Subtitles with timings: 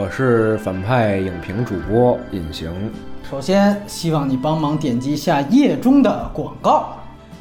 [0.00, 2.72] 我是反派影评主播隐形。
[3.30, 6.94] 首先，希望你帮忙点击下页中的广告。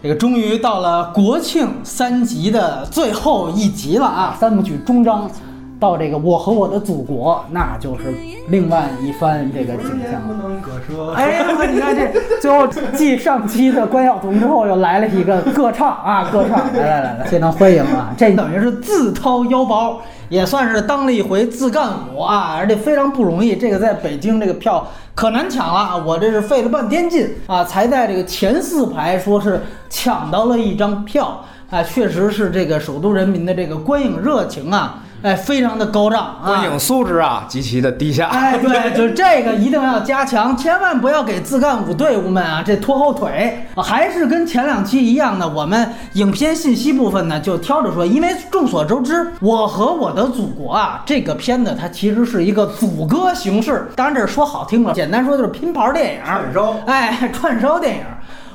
[0.04, 4.36] 这个终于到了国庆三集的最后一集了啊！
[4.38, 5.32] 三部曲终章
[5.80, 8.14] 到这个《我和我的祖国》，那就是
[8.50, 10.22] 另外一番这个景象。
[10.28, 11.14] 不能割舍。
[11.14, 11.42] 哎，
[11.72, 12.12] 你看这
[12.42, 18.14] 最后继上期的关晓彤之后，又来了一个歌唱啊，歌唱，来来来来，非常欢迎啊！
[18.18, 23.56] 这等于是自掏腰包，也算是当了一回自干五啊，而且非常不容易。
[23.56, 38.28] 这个在北京这个票可难抢了，我这是费了半天劲啊，才在这个前四排说是抢到了一张票啊，确实是这个首都人民的这个观影热情啊，哎，非常的高涨啊，观影素质啊极其的低下。
[38.28, 43.68] 哎，对，就这个一定要加强，千万不要给自干五队伍们啊这拖后腿。
[43.76, 58.04] 啊还是跟前两期一样的，我们影片信息部分呢就挑着说，因为众所周知，《我和我的祖国》啊这个片子它其实是一个组歌形式，当然这是说好听了，简单说就是拼盘电影，串烧哎，串烧电影。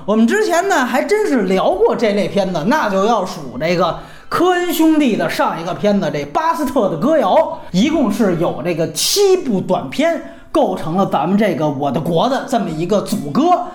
[0.07, 3.98] 我们之前呢还真是聊过这类片子，那就要数这个
[4.35, 7.37] 科恩兄弟的上一个片子《这巴斯特的歌谣》，
[7.71, 13.67] 一共是有这个七部短片构成了咱们这个我的国的这么一个组歌。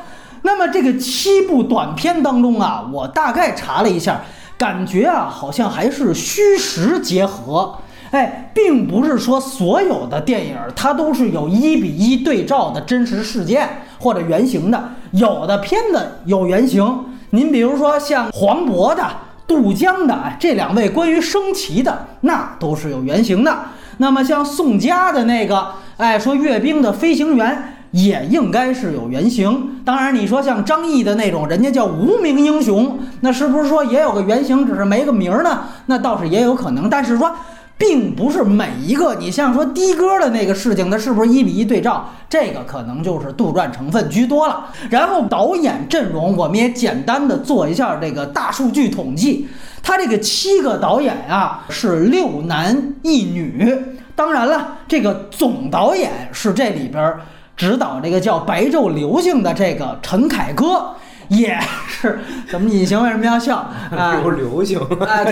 [0.41, 4.19] 那么这个七部短片当中啊，我大概查了一下，
[4.57, 7.75] 感觉啊好像还是虚实结合。
[8.11, 17.05] 哎，并不是说所有的电影它都是有一比一对照的真实事件或者原型的，有的片子有原型。
[17.29, 19.07] 您比如说像黄渤的、
[19.49, 23.57] 渡江的，哎，这两位关于升旗的，那都是有原型的。
[23.97, 27.73] 那么像宋佳的那个，哎，说阅兵的飞行员。
[27.91, 29.81] 也应该是有原型。
[29.83, 35.61] 当然，你说像张毅的那种，人家叫无名英雄，那是不是说也有个原型，只是没个名儿呢？
[35.87, 36.87] 那倒是也有可能。
[36.87, 37.31] 但是说，
[37.79, 42.09] 并不是每一个，你像说的哥的那个事情，它是不是一比一对照？
[42.29, 44.67] 这个可能就是杜撰成分居多了。
[44.91, 49.47] 然后导演阵容，我们也简单的做一下这个大数据统计。
[49.81, 53.75] 他这个七个导演啊，是六男一女。
[54.13, 57.15] 当然了，这个总导演是这里边。
[57.55, 60.91] 指导这个叫《白昼流星》的这个陈凯歌，
[61.29, 61.57] 也
[61.87, 62.19] 是
[62.49, 63.57] 怎么隐形为什么要笑
[63.95, 64.19] 啊？
[64.23, 65.23] 有流行 啊，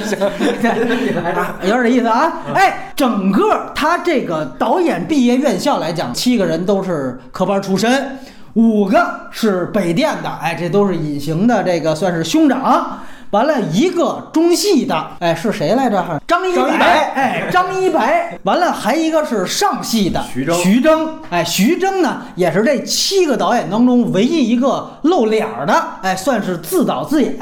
[1.64, 2.34] 有点意思啊！
[2.56, 8.18] 哎，整个他这个导演毕业院校来讲，七个人都是科班出身，
[8.54, 13.00] 五个是北电的，哎，这都是隐形的这个算是兄长。
[13.32, 16.22] 完了一个中戏的，哎，是谁来着？
[16.26, 18.40] 张一白，哎，张一白。
[18.44, 27.38] 完了还一个是上戏的徐峥，徐峥，哎，徐峥呢也是这七个导演当中唯一一个露脸儿的，哎，算是自导自演。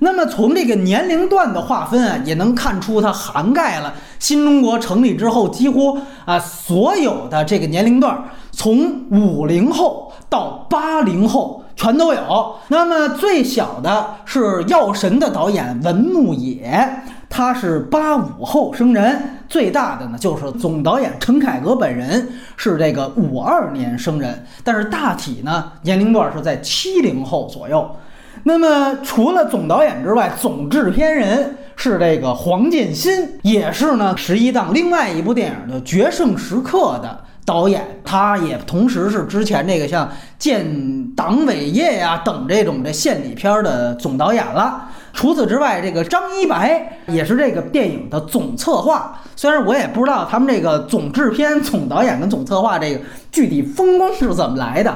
[0.00, 8.16] 那么从这个年龄段的划分啊，也能看出它涵盖了新中国成立之后几乎啊所有的这个年龄段，
[8.52, 11.64] 从五零后到八零后。
[11.78, 12.56] 全都有。
[12.66, 19.38] 那么最小的是《药神》的导演文牧野，他是八五后生人。
[19.48, 27.88] 最大的呢就是总导演陈凯歌本人是这个五二年生人，但是大体呢年龄段是在七零后左右。
[28.42, 37.20] 那么除了总导演之外，总制片人是这个黄建新，也是呢十一档另外一部电影的《决胜时刻》的。
[37.48, 40.06] 导演，他也同时是之前这个像
[40.38, 44.90] 《建党伟业》呀等这种这献礼片的总导演了。
[45.14, 49.18] 除此之外，这个张一白也是这个电影的总策划。
[49.34, 53.00] 虽然我也不知道他们这个总制片、总导演跟总策划这个
[53.32, 54.94] 具体分工是怎么来的。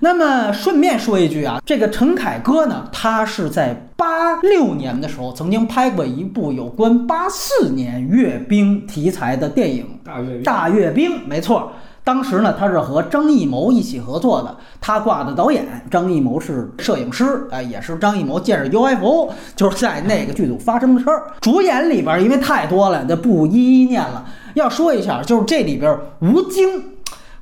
[0.00, 10.42] 那么顺便说一句啊，这个陈凯歌呢，他是在八六年的时候曾经拍过一部有关八四年阅兵题材的电影《大阅兵》。
[10.44, 11.72] 大阅兵，没错。
[12.08, 21.24] 当时呢，他是和张艺谋一起合作的，他挂的导演，张艺谋是摄影师，哎，也是张艺谋见着 UFO 就是在那个剧组发生的事儿。
[21.42, 24.24] 主演里边因为太多了，那不一一念了。
[24.54, 26.82] 要说一下，就是这里边吴京，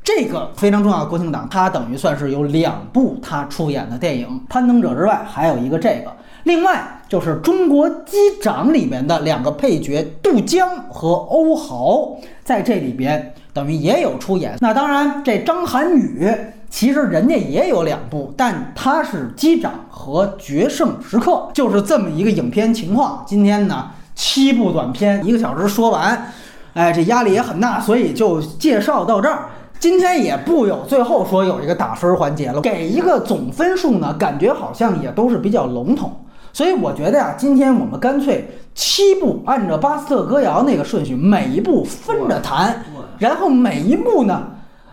[0.02, 6.12] 这个非常重要的国庆档，他等于算是有两部他出演的电影，《攀登者》之外，还有一个这个。
[6.42, 13.32] 另外就是《中国机长》里面的两个配角杜江和欧豪，在这里边。
[13.56, 16.30] 等于也有出演，那当然，这张涵予
[16.68, 23.24] 其实人家也有两部，但他是机长和决胜时刻，就是这么一个影片情况。
[23.26, 26.30] 今天呢，七部短片，一个小时说完，
[26.74, 29.46] 哎，这压力也很大，所以就介绍到这儿。
[29.80, 36.14] 今天也不有最后说有一个打分环节了，给一个总分数呢，感觉好像也都是比较笼统，
[36.52, 42.84] 所以我觉得呀，今天我们干脆七部按照巴斯特歌谣那个顺序，每一部分着谈。
[43.18, 44.42] 然后每一幕呢，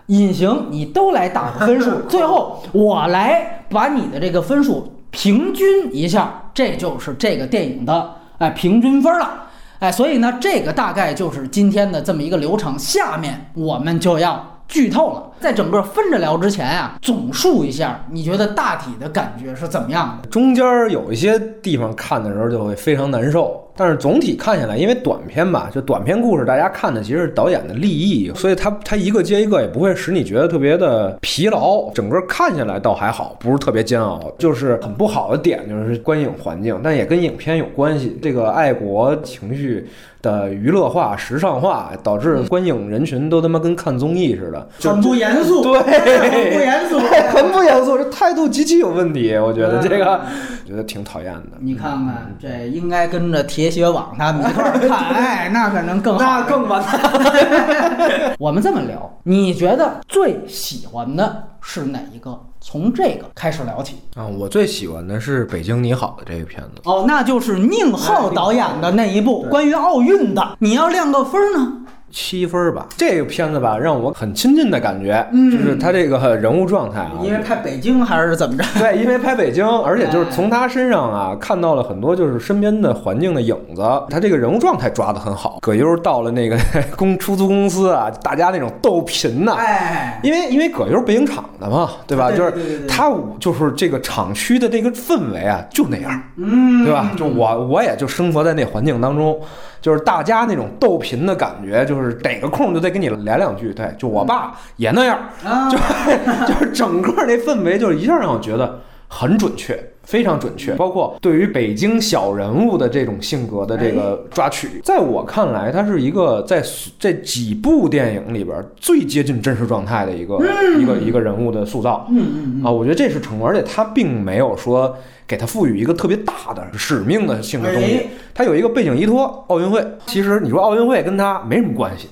[0.08, 9.42] 隐形你都来打个分数， 最后我来把你的这个分数平均一下，这就是这个电影的哎平均分了。
[9.80, 12.80] 哎，所以呢，这个大概就是今天的这么一个流程。
[12.80, 15.32] 下面我们就要剧透了。
[15.42, 20.30] 在整个分着聊之前啊，总述一下，你觉得大体的感觉是怎么样的？
[20.30, 31.90] 中间儿有一些地方看的时候就会非常难受，但是总体看下来，因为短片吧，就短片故事，大家看的其实是导演的立意，所以它它一个接一个，也不会使你觉得特别的疲劳。
[31.92, 34.32] 整个看下来倒还好，不是特别煎熬。
[34.38, 38.18] 就是很不好的点就是观影环境，但也跟影片有关系。
[38.22, 39.88] 这个爱国情绪
[40.22, 47.00] 的娱乐化、时尚化，导致观影人群都他妈跟看综艺似的，很不严肃，对，很不严肃，
[47.36, 49.36] 很不严肃，这态度极其有问题。
[49.36, 50.22] 我觉得这个，
[50.66, 51.58] 觉得挺讨厌的。
[51.60, 58.36] 你看看，这应该跟着铁血网他们一块儿看， 哎，那可能更好，那更完蛋。
[58.38, 62.38] 我们这么聊，你觉得最喜欢的是哪一个？
[62.60, 63.96] 从这个开始聊起。
[64.16, 66.82] 啊，我最喜欢的是《北京你好》的这个片子。
[66.84, 70.58] 哦，那就是宁浩导演的那一部关于奥运的。
[70.60, 71.72] 你要亮个分儿呢？
[72.14, 78.64] 七分儿吧，这个片子吧，让我很亲近的感觉，嗯就是他这个人物状态啊，因为拍北京还是怎么着？
[78.80, 85.58] 对，因为拍北京，而且就是从他身上啊看到了很多就是身边的环境的影子，他这个人物状态抓得很好。
[85.62, 86.56] 葛优到了那个
[86.96, 92.30] 公出租公司啊，大家那种斗贫呐、哎，因为因为葛优北影厂的嘛，对吧？
[92.30, 97.12] 对就是他就是这个厂区的这个氛围啊，就那样，嗯，对吧？
[97.18, 99.40] 就我我也就生活在那环境当中，
[99.82, 103.74] 就是大家那种斗贫的感觉，就是逮个空就得跟你来两句。
[103.74, 105.78] 对，就我爸也那样，啊，就
[106.48, 108.80] 就是整个那氛围，就是一下让我觉得
[109.16, 110.74] 很准确，非常准确。
[110.74, 116.64] 包括对于北京小人物的这种性格的这个抓取，在我看来，它是一个在
[116.98, 120.40] 这几部电影里边最接近真实状态的一个、
[120.80, 122.08] 一个一个人物的塑造。
[122.10, 129.86] 嗯嗯嗯，啊，我觉得这是成功，而且他并没有说给他赋予一个特别大的使命的性的东西哎，他有一个背景依托，奥运会。
[130.08, 132.10] 其实你说奥运会跟他没什么关系，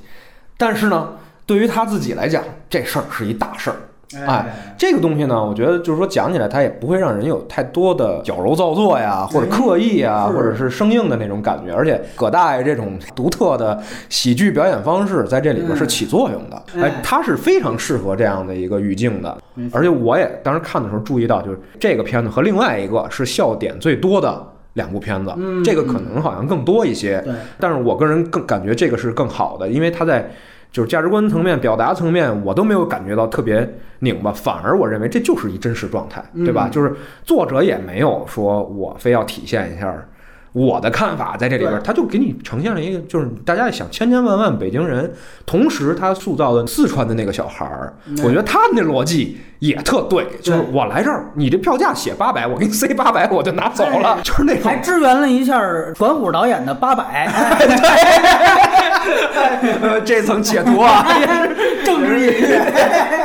[0.56, 1.09] 但是呢，
[1.48, 3.77] 对于他自己来讲，这事儿是一大事儿。
[4.25, 11.73] 哎，这个东西呢，我觉得就是说讲起来，它也不会让人有太多的矫揉造作呀，或者刻意啊，或者是生硬的那种感觉。
[11.73, 16.61] 而且葛大爷这种独特的喜剧表演方式在这里边是起作用的。
[16.75, 19.37] 嗯哎，他是非常适合这样的一个语境的。
[19.71, 24.41] 而且我也当时看的时候注意到，就是这个片子和另外一个是笑点最多的
[24.73, 25.63] 两部片子，嗯。
[25.63, 27.21] 这个可能好像更多一些。
[27.21, 30.29] 对，但是我个人更感觉这个是更好的，因为它在
[30.71, 33.68] 就是价值观层面、表达层面，我都没有感觉到特别
[34.00, 36.68] 拧巴，反而我认为这就是一真实状态，对吧？
[36.69, 39.94] 嗯就是作者也没有说我非要体现一下。
[40.53, 45.09] 我的看法在这里边，他就给你呈现了一个，就是大家想千千万万北京人，
[45.45, 55.57] 同时他塑造的四川的那个小孩儿，嗯我觉得他那逻辑也特对，就是我来这儿，你这票价写八百，我给你塞八百，我就拿走了，就是那种还支援了一下
[55.97, 57.29] 管虎导演的八百，
[59.81, 61.06] 呃， 这层解读啊，
[61.83, 62.42] 政治意义。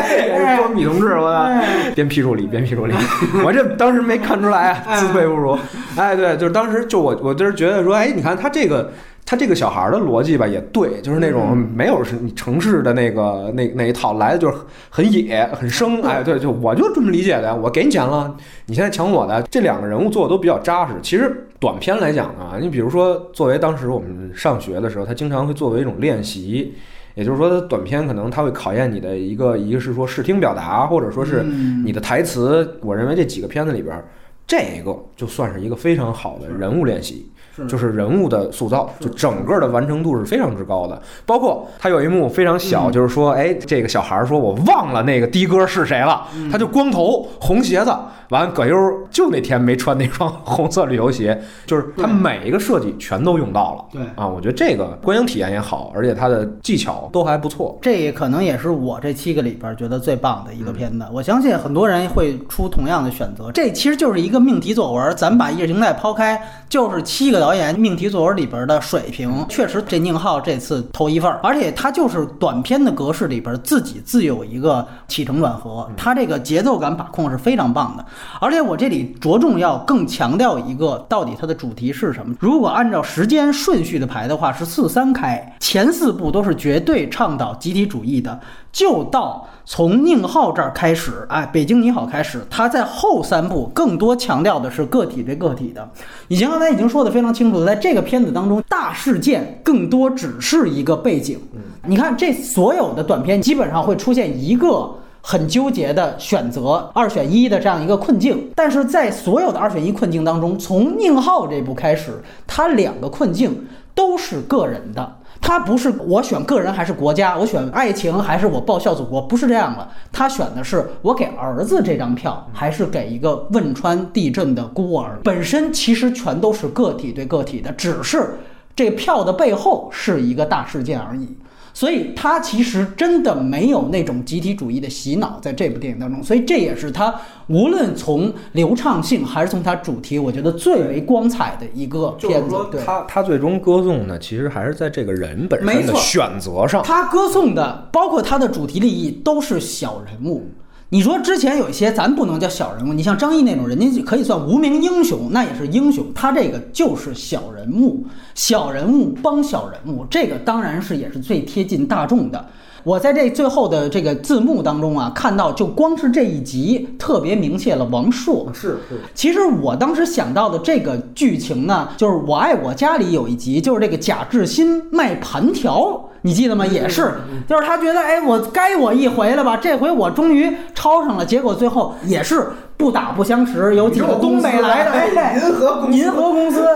[0.08, 1.60] 也是说米同志，我
[1.94, 2.94] 边批处理边批处理，
[3.44, 5.58] 我这当时没看出来啊，自愧不如。
[5.96, 8.92] 哎，对，就是当时就我我就是觉得说，哎，你看他这个。
[9.26, 14.56] 他这个小孩儿的逻辑吧也对，就是那种没有是你城市的那个那那一套来的就是
[14.88, 18.34] 很野很生，哎，对，就我就这么理解的，我给你钱了，
[18.66, 20.94] 你现在抢我的，这两个人物做的都比较扎实。
[21.02, 26.72] 其实短片来讲呢，你比如说作为当时我们上学的时候，他经常会作为一种练习，
[27.16, 32.78] 也就是说，短片可能它会考验你的一个，一个是说视听表达，或者说是嗯你的台词。
[32.82, 34.00] 我认为这几个片子里边，
[34.46, 37.35] 这个就算是一个非常好的人物练习，是
[37.68, 41.00] 就是人物的塑造，就整个的完成度是非常之高的。
[41.24, 47.94] 包括他有一幕非常小，嗯就是说，哎，这个小孩说我忘了那个的哥是谁了，嗯他就光头红鞋子，
[48.30, 48.76] 完葛优
[49.10, 53.84] 就那天没穿那双 红色旅游鞋，就是他每一个设计全都用到了。
[53.92, 57.78] 对啊，我觉得这个观影体验也好，而且他的技巧都还不错。
[57.80, 61.06] 这也可能也是我这七个里边觉得最棒的一个片子。
[61.12, 63.50] 我相信很多人会出同样的选择。
[63.52, 69.46] 这其实就是一个命题作文，咱们把意识形态抛开，就是七个导演命题作文里边的水平。
[69.48, 78.04] 确实，这宁浩这次头一份儿，而且他就是短片的格式里边自己自有一个起承转合，他这个节奏感把控是非常棒的。
[78.40, 82.34] 而且我这里着重要更强调一个，到底它的主题是什么？
[82.40, 88.40] 如果按照时间顺序的排的话，是四三开，前四部都是绝对倡导集体主义的，
[88.72, 95.88] 就到从宁浩这儿开始，哎，北京你好开始，他在后三部更多强调的是个体对个体的。
[96.26, 101.38] 以前刚才已经说的非常清楚的，在这个片子当中，大事件更多只是一个背景。
[101.86, 104.90] 你看，这所有的短片基本上会出现一个
[105.20, 108.50] 很纠结的选择，二选一的这样一个困境。
[108.54, 115.16] 但是在所有的二选一困境当中，从宁浩这部开始，他两个困境都是个人的。
[115.40, 119.88] 他不是我选个人还是国家，我选爱情还是我报效祖国，不是这样的。
[120.10, 125.18] 他选的是我给儿子这张票，还是给一个汶川地震的孤儿。
[125.22, 128.38] 本身其实全都是个体对个体的，只是
[128.74, 131.36] 这票的背后是一个大事件而已。
[131.76, 137.14] 所以他其实真的没有那种集体主义的洗脑在这部电影当中，所以这也是他
[137.48, 142.56] 无论从流畅性还是从他主题，我觉得最为光彩的一个片子。
[142.72, 146.82] 对，他他最终歌颂的其实还是在这个人本身的选择上。
[146.82, 150.46] 他歌颂的包括他的主题利益都是小人物。
[150.90, 156.06] 你说之前有一些咱不能叫小人物，你像张译那种人家可以算无名英雄，那也是英雄。
[156.14, 162.46] 他这个就是小人物，小人物帮小人物，这个当然是也是最贴近大众的。
[162.84, 169.00] 我在这最后的这个字幕当中啊，看到就光是这一集特别明确了王朔是是。
[169.12, 176.08] 其实我当时想到的这个剧情呢，就是《我爱我家》里有一集，就是这个贾志新卖盘条。
[176.22, 176.66] 你记得吗？
[176.66, 177.12] 也是，
[177.48, 179.56] 就是他觉得，哎，我该我一回了吧？
[179.56, 181.24] 这回我终于抄上了。
[181.24, 186.66] 结果最后也是不打不相识，有几个东北来的银河银河公司。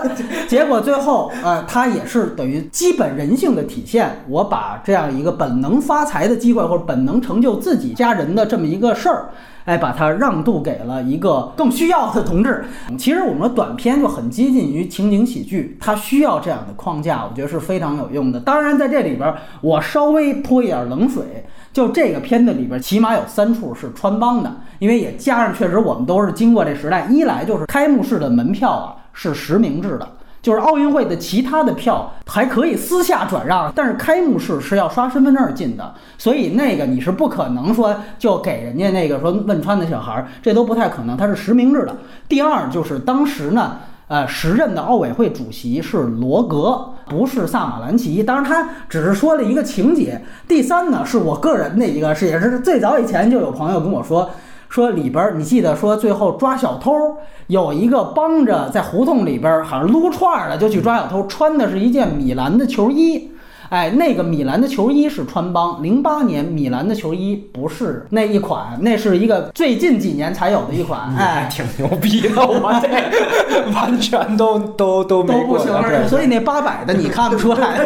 [0.47, 4.23] 结果最后，呃，他也是等于基本人性的体现。
[4.27, 9.29] 我把这样一个本能发财的机会，或者本能成就自己家人的这么一个事儿。
[9.65, 12.65] 哎，把它让渡给了一个更需要的同志。
[12.97, 18.39] 其实我们的短片就很接近于情景喜剧，它需要这样的框架，我觉得是非常有用的。
[18.39, 30.07] 当然，在这里边我稍微泼一点冷水，就这个片子里边起码有三处是穿帮的，因为也加上确实我们都是经过这时代，一来就是开幕式的门票啊是实名制的。
[30.41, 41.95] 就是奥运会的其他的票还可以私下转让，但是开幕式是要刷身份证进的，所以那个你是不可能说就给人家那个说汶川的小孩，这都不太可能，它是实名制的。
[42.27, 50.19] 第二就是当时呢，呃，时任的奥委会主席是罗格，不是萨马兰奇，当然他只是说了一个情节。
[50.47, 54.29] 第三呢，是我个人的一个，是也是最早以前就有朋友跟我说。
[54.71, 63.30] 说里边，你记得说最后抓小偷，有一个帮着在胡同里边好像撸串的，就去抓小偷，穿的是一件米兰的球衣。
[63.71, 65.81] 哎，那个米兰的球衣是穿帮。
[65.81, 71.15] 零八年米兰的球衣不是那一款，那是一个最近几年才有的一款。
[71.15, 72.89] 哎，挺牛逼的，我这
[73.71, 75.71] 完全都都都都不行。
[76.09, 77.77] 所以那八百的你看不出来。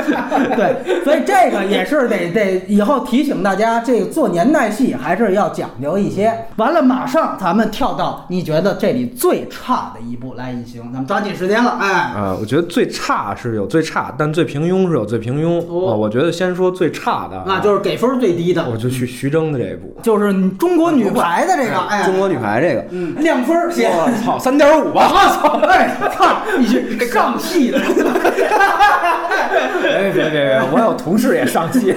[0.56, 6.32] 对，所以这个也是得得以后提醒大家，这个做年代戏还是要讲究一些。
[6.56, 11.76] 完了，马上咱们跳到你觉得这里最差的一部来，隐形，咱们抓紧时间了。
[11.82, 15.33] 哎，啊，我觉得最差是有最差，但最平庸是有最平。
[15.36, 15.94] 平庸啊！
[15.94, 18.64] 我觉得先说最差的，那就是给分最低的。
[18.70, 25.10] 我就去徐峥的这一部，就是中国女排的这个，哎，中国女排这个，嗯，亮分儿，我操，三点五吧！
[25.10, 27.78] 我操，哎，操，你去 上戏的，
[29.82, 31.92] 别别别别，我有同事也上戏，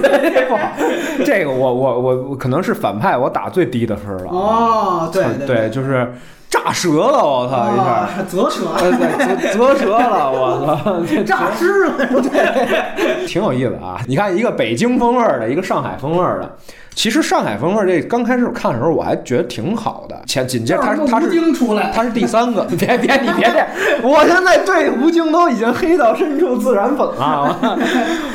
[0.48, 0.62] 不好。
[1.24, 4.30] 这个我我我可能是反派，我打最低的分了。
[4.30, 6.12] 哦，对对，就是。
[6.50, 14.00] 炸折了，我操一下，折折，对，折折了， 我操，炸尸了， 对，挺有意思啊。
[14.06, 16.56] 你看，一个北京风味儿的，一个上海风味儿的。
[16.98, 20.20] 其实上海风味这刚开始看的时候，我还觉得挺好的。
[20.26, 21.28] 前紧接着他他是
[21.94, 23.64] 他是第三个， 别别你别这，
[24.02, 27.56] 我现在对吴京都已经黑到深处自然粉了。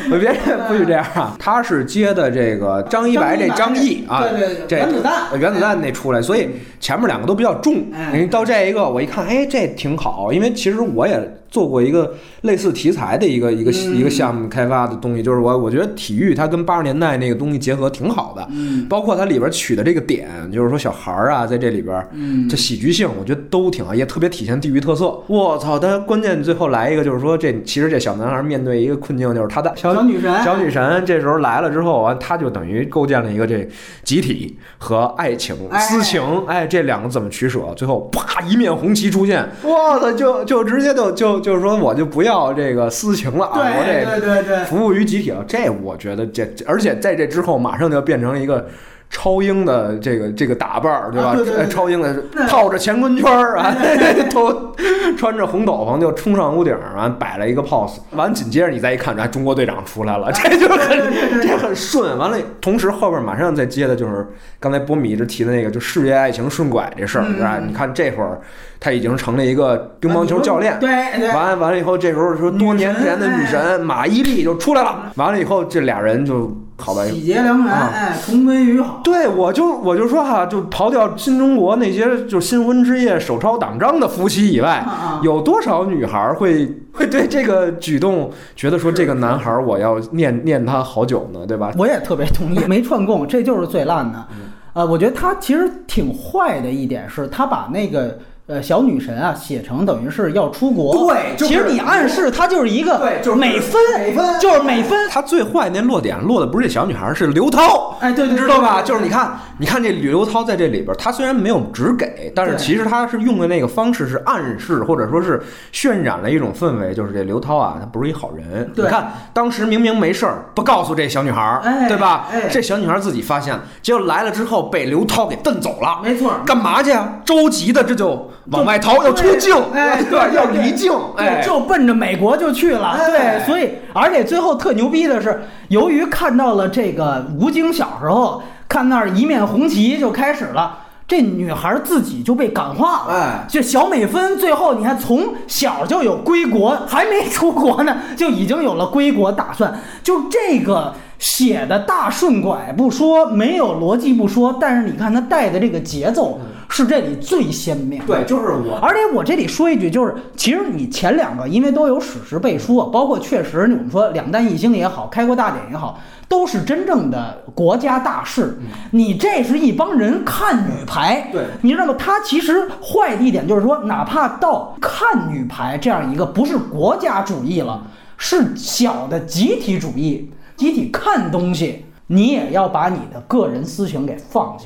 [0.09, 0.31] 我别
[0.69, 1.35] 不许这样啊！
[1.37, 7.83] 他是接的这个张一白这张译啊，对对这原子弹原子弹那出来，所以前面两个都比较重。
[8.31, 11.19] 到这一个我一看，哎，这挺好，因为其实我也。
[11.53, 25.15] 做过一个类似题材的一个一个一个项目开发的东西，就是我我觉得体育它跟八十年代那个东西结合挺好的，嗯，包括它里边取的这个点，就是说小孩儿啊在这里边，嗯，这喜剧性我觉得都挺好，也特别体现地域特色。
[25.27, 33.69] 我操，他关键最后来一个就是说这其实这小男孩面对一个困境，就是他的小女神小女神这时候来了之后完他就等于构建了一个这
[34.03, 37.59] 集体和爱情私情，哎，这两个怎么取舍？
[37.77, 41.42] 最后啪一面红旗出现，我操，就就直接就就。
[41.43, 43.59] 就是说，我就不要这个私情了啊！
[43.59, 45.43] 我这对对对，服务于集体了。
[45.47, 48.65] 这我觉得这，而且在这之后，马上就变成了一个
[49.15, 51.29] 超英的这个这个打扮儿，对吧？
[51.29, 52.13] 啊对对对超英的
[52.47, 53.73] 套着乾坤圈儿啊，
[54.33, 54.75] 都
[55.15, 62.17] 穿着红斗篷就冲上屋顶儿，完摆了一个 pose，完紧接着你再一看，哎，中国队长出来了， 这就很这很顺。
[62.17, 64.27] 完了，同时后边马上再接的就是
[64.59, 67.61] 刚才波米一直提的那个，就事业爱情顺拐这事儿，嗯是吧？
[67.65, 68.41] 你看这会儿
[68.79, 70.77] 他已经成了一个乒乓球教练。
[70.79, 70.89] 对
[71.19, 75.11] 对，完完了以后，这时候说多年前的女神马伊琍就出来了。
[75.15, 79.01] 完了以后，这俩人就好吧，喜结良缘，啊哎，重归于好。
[79.03, 91.71] 对，我就我就说哈，就刨掉新中国那些就新婚之夜手抄党章的夫妻以外啊，啊有多少女孩会会对这个举动觉得说这个男孩我要念念他好久呢，对吧？
[91.77, 94.27] 我也特别同意，没串供，这就是最烂的。
[94.31, 101.07] 嗯呃，我觉得他其实挺坏的一点是，他把那个呃小女神啊写成等于是要出国。
[101.07, 105.09] 对就是其实你暗示她就是一个对就是美分，美分就是美分。
[105.09, 107.97] 她最坏那落点落的不是这小女孩，是刘涛。
[108.01, 108.81] 哎，对对，知道吧？
[108.81, 118.69] 就是你，看，你看这吕刘涛在这里边，她虽然没有直给，但是其实她是用的那个方式是暗示或者说是渲染了一种氛围，就是这刘涛啊，她不是一好人。
[118.75, 122.27] 对你看当时明明没事儿，不告诉这小女孩对吧？
[122.29, 126.01] 哎这小女孩自己发现了，结果来了之后被刘涛给蹬走了。
[126.03, 126.33] 没错。
[126.45, 127.21] 干嘛去啊？
[127.23, 130.27] 着急的这就往外逃，要出境，哎 对吧？
[130.33, 132.89] 要离境，哎，，就奔着美国就去了。
[132.89, 143.13] 哎对，所以而且最后特牛逼的是，由于看到了这个吴京小时候看那儿一面红旗就开始了，这女孩自己就被感化了。
[143.13, 149.79] 哎，就小美芬最后你看从小就有归国，还没出国呢，就已经有了归国打算。
[150.03, 158.05] 就这个写的大顺拐不说，没有逻辑不说，但是你看他带的这个节奏是这里最鲜明的。
[158.05, 168.57] 对，就是我，而且我这里说一句，就是其实你前两个因为都有史实背书，包括确实我们说两弹一星也好，开国大典也好，都是真正的国家大事。
[168.91, 171.95] 你这是一帮人看女排，对你知道吗？
[171.97, 177.85] 他其实坏的一点就是说，哪怕到看女排这样一个不是国家主义了，
[178.17, 184.65] 是小的集体主义，集体看东西，你也要把你的个人私情给放下。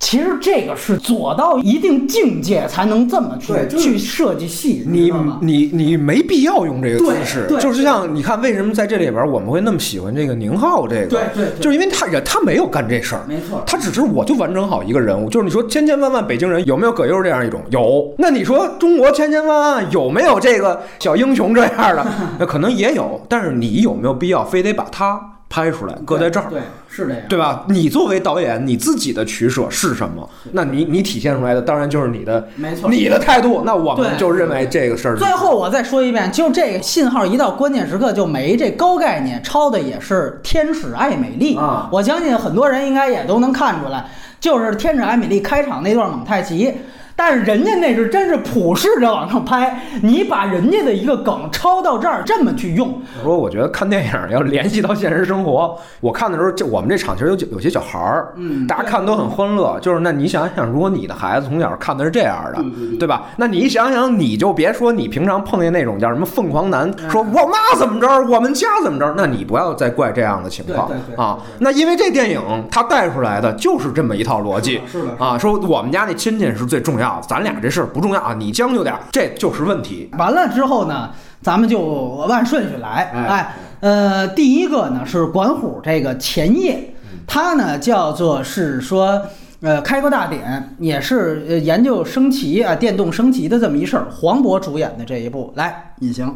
[0.00, 5.10] 其实这个是左到一定境界才能这么去去设计戏，你？
[5.40, 11.06] 你你没必要用这个姿势，对就是像你看，为什么在这里边我们会那么喜欢这个宁浩这个？
[11.06, 15.30] 对对对就是因为他人他没有干这事儿，没错他只是我就完整好一个人物。
[15.30, 17.62] 就是你说千千万万北京人有没有葛优这样一种？
[17.70, 18.14] 有。
[18.18, 22.06] 那你说中国千千万万有没有这个小英雄这样的？
[22.38, 26.46] 那可能也有，但是你有没有必要非得把他拍出来搁在这儿？
[26.50, 27.22] 对，是这样。
[27.28, 27.64] 对吧？
[27.68, 30.28] 你作为导演，你自己的取舍是什么？
[30.50, 33.62] 那你你体现出来的当然就是你的没错你的态度。
[33.64, 44.06] 那我们就认为这个事儿最后我再说一遍，就这个信号一到关键时刻就没，这高概念抄的也是《天使爱美丽》啊我相信很多人应该也都能看出来，
[44.40, 46.74] 就是《天使爱美丽》开场那段蒙太奇。
[47.16, 55.78] 但是人家那是真是普世着往上拍，你把人家的一个梗抄到这儿，这么去用，说我觉得看电影要联系到现实生活。
[56.00, 59.78] 我看的时候，就我们这场其实有有些小孩儿，嗯大家看都很欢乐。
[59.80, 62.64] 就是那你想想，如果你的孩子从小看的是这样的，
[62.98, 63.26] 对吧？
[63.36, 71.38] 那你想想，你就别说你平常碰见那种叫什么凤凰男，嗯说我妈怎么着，我们家怎么着，那你不要再怪这样的情况啊。
[71.58, 80.10] 那因为这电影它带出来的就是这么一套逻辑，是的啊，说我们家那亲戚是最重要的，咱俩这事儿不重要啊，你将就点儿，这就是问题。
[80.18, 81.10] 完了之后呢，
[81.42, 83.10] 咱们就按顺序来。
[83.14, 86.94] 哎哎，呃，第一个呢是管虎这个前夜，
[87.26, 89.20] 他呢叫做是说。
[89.60, 94.04] 呃，开国大典也是呃研究升旗啊，电动升旗的这么一事儿。
[94.10, 96.26] 黄渤主演的这一部，来隐形，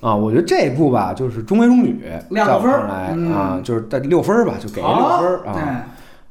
[0.00, 5.84] 啊，我觉得这一部吧，就是中规中矩，两个分儿来嗯啊，就是在六分儿吧，就给六分儿啊。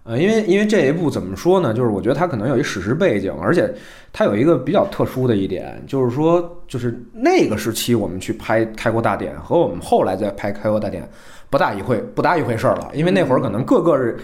[0.05, 1.73] 哎呃，因为因为这一部怎么说呢？
[1.73, 3.73] 就是我觉得它可能有一史实背景，而且
[4.13, 11.09] 它有一个比较特殊的一点，就是说，就是那个时期我们去拍开国大典和我们后来再拍开国大典
[11.49, 14.15] 不大一回不大一回事儿了，因为那会儿可能各个人。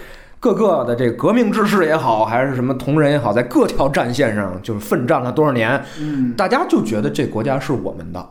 [0.43, 8.29] 各个的这个革命志士也好，还是什么同仁也好，在各条战线上就是奋战了多少年，嗯，大家就觉得这国家是我们的，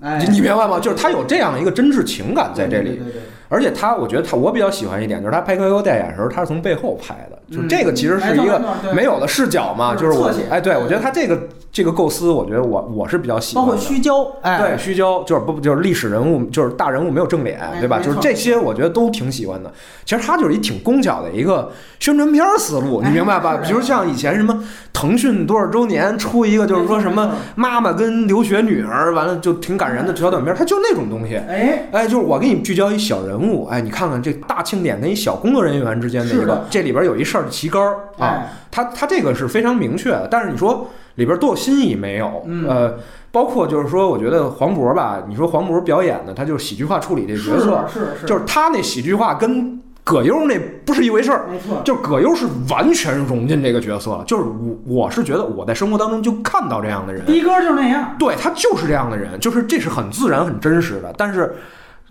[0.00, 0.80] 哎，你你明白吗？
[0.80, 3.22] 就是他有这样一个真挚情感在这里，对对对对
[3.54, 8.60] 而且他，我觉得他，我比较喜欢一点，就是他拍开国大典的时候，他是从背后拍的，就嗯这个其实是一个
[8.94, 11.38] 没有的视角嘛，就是我哎，对我觉得他这个
[11.70, 13.70] 这个构思，我觉得我我是比较喜欢包。
[13.70, 18.00] 括虚焦，哎，对虚焦，就是不就是历史人物，就是大人物没有正脸，对吧？
[18.00, 19.72] 就是这些，我觉得都挺喜欢的。
[20.04, 23.58] 其实他就是一挺工巧的一个宣传片儿思路，你哎明白吧？
[23.62, 24.62] 比如像以前什么
[24.92, 31.36] 腾讯多少周年出一个，就是说什么妈妈跟留学女儿，完了就挺感人的小短片儿，它就那种东西。
[31.36, 42.42] 哎，哎，就是我给你聚焦一小人物，哎，你看看这大庆典跟一小工作人员之间的一个，这里边有一事儿的旗杆儿啊，哎，它它这个是非常明确的，但是你说里边多有新意没有？
[42.46, 42.94] 嗯呃，
[43.30, 51.46] 包括就是说，我觉得黄渤吧，你说黄渤表演的，他就是喜剧化处理这角色，是是是，就是他那喜剧化跟葛优那不是一回事儿。
[51.50, 61.14] 没错，就葛优是完全融进这个角色了，就是我我是觉得我在生活当中就看到这样的人，的哥就是那样，对他就是这样的人，就是这是很自然、很真实的。
[61.16, 61.54] 但是，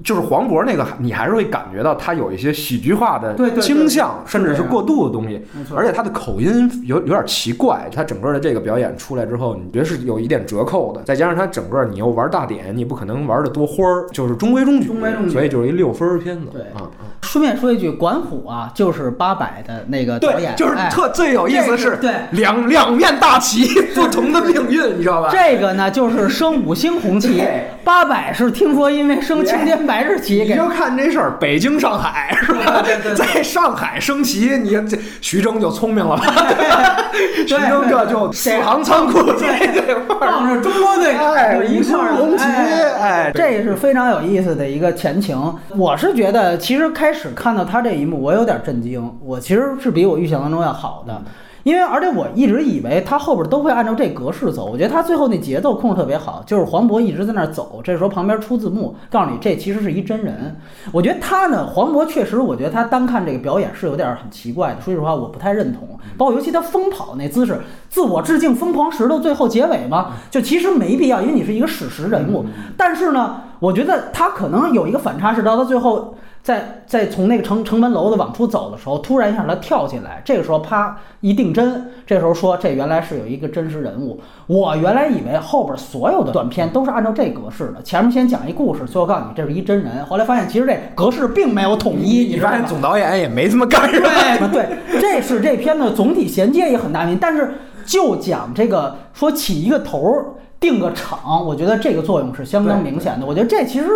[0.03, 5.39] 就是黄渤那个，你还是会感觉到他有一些喜剧化的倾向，甚至是过度的东西。
[5.75, 11.03] 而且他的口音有有点奇怪，他整个的这个表演出来之后，你觉得是有一点折扣的。
[11.03, 16.47] 再加上他整个你又玩大点，你不可能玩的多花儿，就是中规中矩，中规中矩所以就是一六分儿片子。
[16.51, 22.11] 对啊啊，顺便说一句，管虎啊，就是八百的那个导演，，就是哎特最有意思的是，对。
[22.29, 23.65] 两两面大旗，
[23.95, 25.29] 不同的命运，你知道吧？
[25.31, 27.43] 这个呢，就是升五星红旗，
[27.83, 32.83] 八百是听说因为升青天白日旗给你就看这事儿，北京、上海是吧？
[32.85, 36.23] 对对对 在上海升旗，你这徐峥就聪明了吧？
[37.47, 45.33] 徐峥这就四行仓库在这块儿，放着中国队哎，一块儿红旗，哎哎，这是非常有意思的一个前情。
[45.75, 49.11] 我是觉得，其实开始看到他这一幕，我有点震惊。
[49.23, 51.21] 我其实是比我预想当中要好的，
[51.63, 54.69] 因为而且我一直以为他后边都会按照这格式走。
[54.71, 60.55] 我觉得他最后那节奏控制特别好，就是黄渤一直在那儿走，这时候旁边出字幕，告诉你这其实是一真人。
[60.91, 64.81] 我觉得他呢，黄渤确实，我觉得他单看这个表演是有点很奇怪的。
[64.81, 65.87] 说实话，我不太认同。
[66.17, 67.59] 包括尤其他疯跑那姿势，
[67.89, 72.45] 自我致敬疯狂石头最后结尾嘛，就其实没必要，因为你是一个史实人物。
[72.77, 84.19] 但是呢，我觉得他可能有一个反差，是到他最后在在从那个城城门楼子往出走的时候，突然一下他跳起来，这个时候啪一定帧，这时候说这原来是有一个真实人物。
[84.47, 92.65] 我原来以为后边所有的短片都是按照这格式的，前面先讲一故事，最后告诉你这是一真人，后来发现其实这格式并没有统一，你发现？
[92.65, 94.09] 总导演也没这么干是吧？
[94.51, 97.53] 对对，这是这片子总体衔接也很大问题，但是
[97.85, 100.25] 就讲这个说起一个头儿
[100.59, 103.25] 定个场，我觉得这个作用是相当明显的。
[103.25, 103.87] 我觉得这其实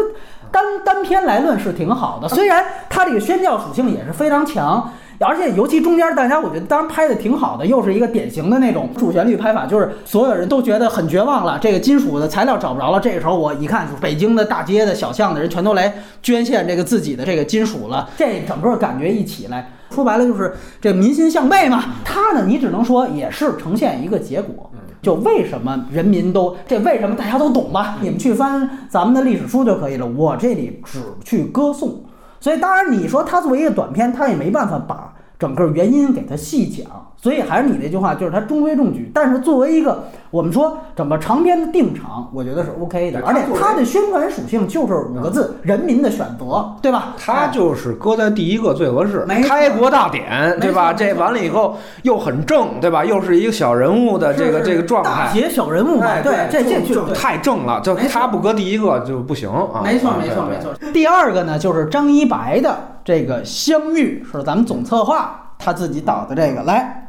[0.51, 4.91] 单单篇来论是挺好的，虽然它这个宣教属性也是非常强。
[5.19, 12.99] 而且尤其中间，大家我觉得当然拍的挺好的，又是一个典型的那种主旋律拍法，就是所有人都觉得很绝望了，这个金属的材料找不着了。
[12.99, 21.83] 这个时候我一看，北京的大街的小巷的人全都来捐献这个自己的这个金属了，这整个感觉一起来，说白了就是这民心向背嘛。
[22.05, 24.69] 它呢，你只能说也是呈现一个结果。
[25.01, 27.97] 就为什么人民都这为什么大家都懂吧？
[28.01, 30.05] 你们去翻咱们的历史书就可以了。
[30.05, 32.03] 我这里只去歌颂。
[32.39, 36.87] 所以当然你说它作为一个短片，它也没办法把整个原因给它细讲。
[37.19, 39.11] 所以还是你那句话，就是它中规中矩。
[39.13, 43.19] 但是作为一个我们说整个长篇的定场，我觉得是 OK 的。
[43.25, 47.15] 而且它的宣传属性就是五个字：人民的选择，对吧？
[47.17, 50.93] 它就是搁在第一个最合适开国大典，对吧？
[50.93, 53.03] 这完了以后又很正，对吧？
[53.03, 59.81] 又是一个小人物的这个是这个状大态，写小人物嘛，哎对，这这就太正了，就他不搁第一个就不行啊。
[59.83, 60.91] 没错，啊没错，对没错。
[60.93, 66.61] 第二个呢，就是张一白的这个相遇，是咱们总策划他自己导的这个。
[66.63, 67.06] 来，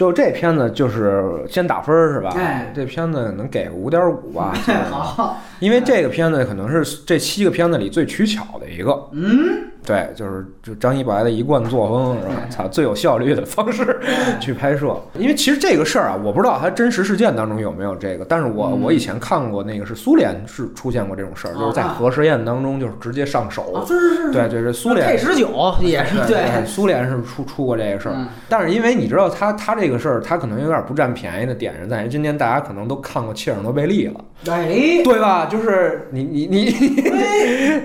[0.00, 2.32] 就这片子就是先打分儿是吧？
[2.34, 4.54] 哎这片子能给五点五吧？
[4.90, 8.98] 好，因为这个片子可能是这七个片子里最取巧的一个。
[9.12, 12.34] 嗯，对，就是就张一白的一贯作风是吧？
[12.50, 13.98] 操，最有效率的方式
[14.40, 14.96] 去拍摄。
[15.18, 23.72] 因为其实这个事儿啊，我不知道它真实事件当中有没有这个，但是我、嗯我以前看过那个是苏联是出现过这种事儿，就是在啊核实验当中就是直接上手。
[23.72, 35.46] 啊，是是是，对，这是苏联 K 十九也是对，苏联是出出过这个事儿，嗯但是因为你知道他他这个事儿，他可能有点不占便宜的点是在于，今天大家可能都看过切尔诺贝利了，哎，对吧？
[35.46, 36.64] 就是你你你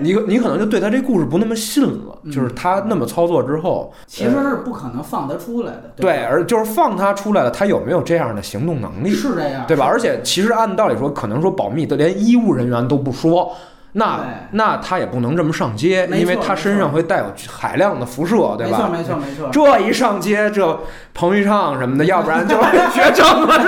[0.00, 9.84] 你你可能就对他这故事不那么信了，嗯就是他那么操作之后，其实是不可能放得出来的，对，吧而就是放他出来了，他有没有这样的行动能力，是这样，对吧？
[9.84, 13.52] 而且其实按道理说，可能说保密的连医务人员都不说。
[13.98, 18.90] 那那他也不能这么上街，因为他身上会带有海量的辐射，对吧？
[18.92, 19.50] 没错，没错，没错。
[19.50, 20.78] 这一上街，这
[21.14, 22.54] 彭昱畅什么的， 要不然就
[22.92, 23.58] 绝症了？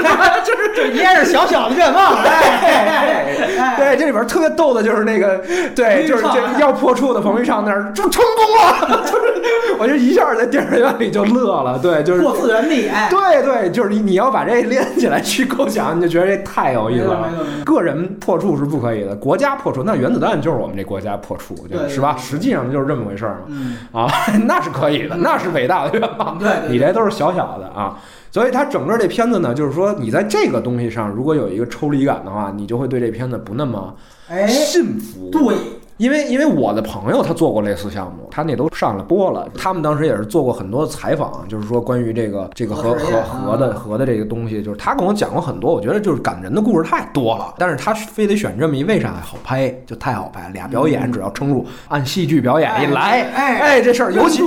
[0.45, 2.15] 就是这也是小小的愿望，
[3.77, 5.39] 对，这里边特别逗的就是那个，
[5.75, 17.31] 对，就是这要破处的彭昱畅那儿就成功了， 就是我就一下在电影院里就乐了，对，就是破次元壁，哎，对对，就是你你要把这连起来去构想，你就觉得这太有意思了。
[17.65, 22.17] 个人破处是不可以的，国家破处那原子弹就是我们这国家破处，对对是吧？
[22.17, 23.43] 实际上就是这么回事儿嘛。
[23.49, 24.09] 嗯，啊，
[24.47, 26.37] 那是可以的，那是伟大的愿望。
[26.41, 27.99] 对对，你这都是小小的啊。
[28.31, 33.95] 所以它整个这片子呢，就是说你在这个东西上如果有一个抽离感的话，你就会对这片子不那么
[34.29, 35.31] 哎，信服。
[35.31, 35.57] 对，
[35.99, 39.49] 因为因为我的朋友他做过类似项目，他那都上了播了。
[39.59, 45.75] 他们当时也是做过很多采访，就是说关于这个这个核核核的核的这个东西，就是他跟我讲过很多。
[45.75, 49.69] 我觉得就是感人的故事太多了，但是他非得选这么一，为啥好拍？
[49.85, 54.39] 就太好拍，俩表演只要撑住，按戏剧表演一来，哎哎，这事儿尤其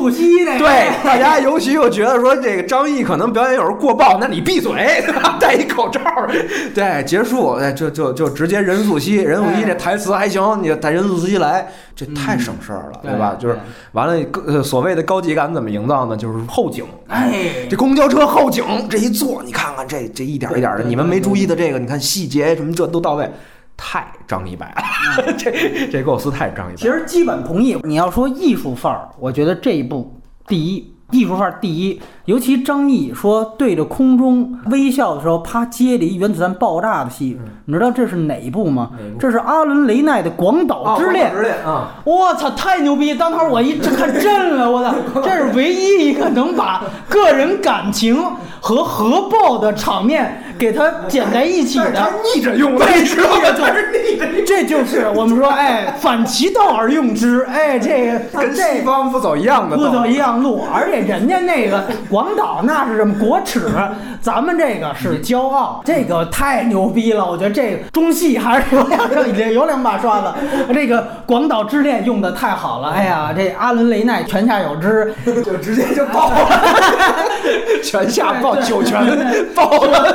[0.58, 5.04] 对大家尤其又觉得说这个张译可能表演有时候过爆，那你闭嘴，
[5.38, 6.00] 戴一口罩，
[6.74, 13.36] 对，结束，哎，就就就直接任素汐，任素汐这台词还行，你带任素汐来，这太省事儿了，对吧？
[13.38, 13.60] 就是
[13.92, 16.16] 完了，呃，所谓的高级感怎么营造呢？
[16.16, 23.30] 就是后景，哎，这公交车后景这一坐，你看看这这一点一点的，你们没注意的这个，你看细节什么这都到位。
[23.84, 25.52] 太张一白了， 这
[25.92, 26.76] 这构思太张一白。
[26.76, 27.76] 其实基本同意。
[27.82, 32.02] 你要说艺术范儿，我觉得这一部第一，艺术范儿第一。
[32.26, 38.92] 尤其张译说对着空中微笑的时候，啪接了一原子弹爆炸的戏，你知道这是哪一部吗？
[39.20, 41.32] 这是阿伦雷奈的《广岛之恋》
[41.68, 41.90] 啊！
[42.06, 43.16] 我操，太牛逼！
[43.16, 44.94] 当时我一看震了，我操，
[45.24, 48.24] 这是唯一一个能把个人感情
[48.62, 52.14] 和核爆的场面给它剪在一起的。
[52.36, 53.08] 逆着用的，对，逆
[53.42, 54.31] 着做，逆着。
[54.86, 61.84] 是我们说，哎，反其道而用之， 哎，这个跟西方不走一样的，不走一样路，而且人家那个。
[62.10, 63.70] 广岛那是什么国耻？
[64.22, 67.26] 咱们这个是骄傲，这个太牛逼了！
[67.26, 70.28] 我觉得这个中戏还是有两有两把刷子。
[70.74, 76.62] 这个广岛之恋用的太好了，哎呀，这阿伦雷奈泉下有知，就直接就爆了，
[77.82, 79.02] 泉下爆酒泉
[79.56, 80.14] 爆了，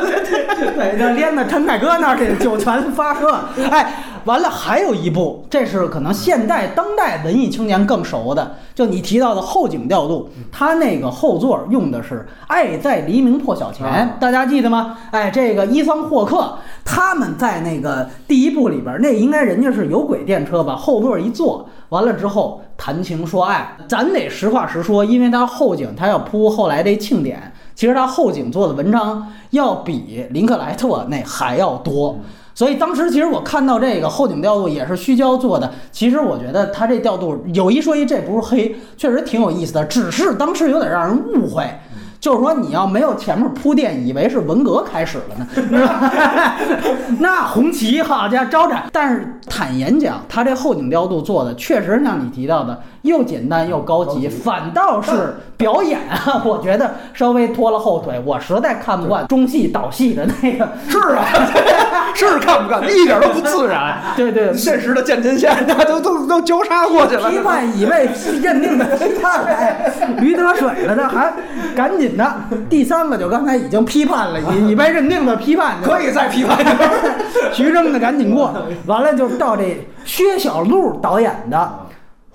[0.77, 3.93] 对，这连到陈凯歌那儿去，酒泉发射，哎。
[4.27, 14.99] 完了，还有一部，这是可能现代当代文艺青年更熟的，就你提到的后景调度，它那个后座用的是“爱在黎明破晓前”，大家记得吗？
[15.13, 20.75] 哎，这个伊桑霍克他们在那个第一部里边，那应该人家是有轨电车吧？
[20.75, 32.19] 后座一坐，完了之后谈情说爱，咱得实话实说，因为它后景它要铺后来这庆典，其实他后景做的文章要比林克莱特那还要多。
[32.57, 41.69] 所以当时其实我看到这个后景调度也是虚焦做的，其实我觉得他这调度有一说一，这不是黑，确实挺有意思的，只是当时有点让人误会。
[42.19, 45.47] 就是说，你要没有前面铺垫，以为是文革开始了呢，
[47.21, 48.85] 那红旗好家伙招展。
[48.91, 58.21] 但是坦言讲，他这后景调度做的确实像你提到的，又简单又高级，反倒是 表演啊，我觉得稍微拖了后腿。
[58.25, 60.69] 我实在看不惯中戏导戏的那个。
[60.89, 61.25] 是啊，
[62.15, 63.99] 是看不惯，一点都不自然。
[64.17, 67.31] 对对，现实的渐进线，那都都都交叉过去了。
[67.31, 68.09] 批判已被
[68.43, 71.33] 认定的批判，哎，驴得水了，这还
[71.75, 72.17] 赶紧。
[72.17, 72.35] 的
[72.71, 76.57] 第三个就刚才已经批判了，已已被认定的批判， 可以再批判。
[77.53, 78.55] 徐峥的赶紧过，
[78.87, 81.57] 完了就到这薛小璐导演的《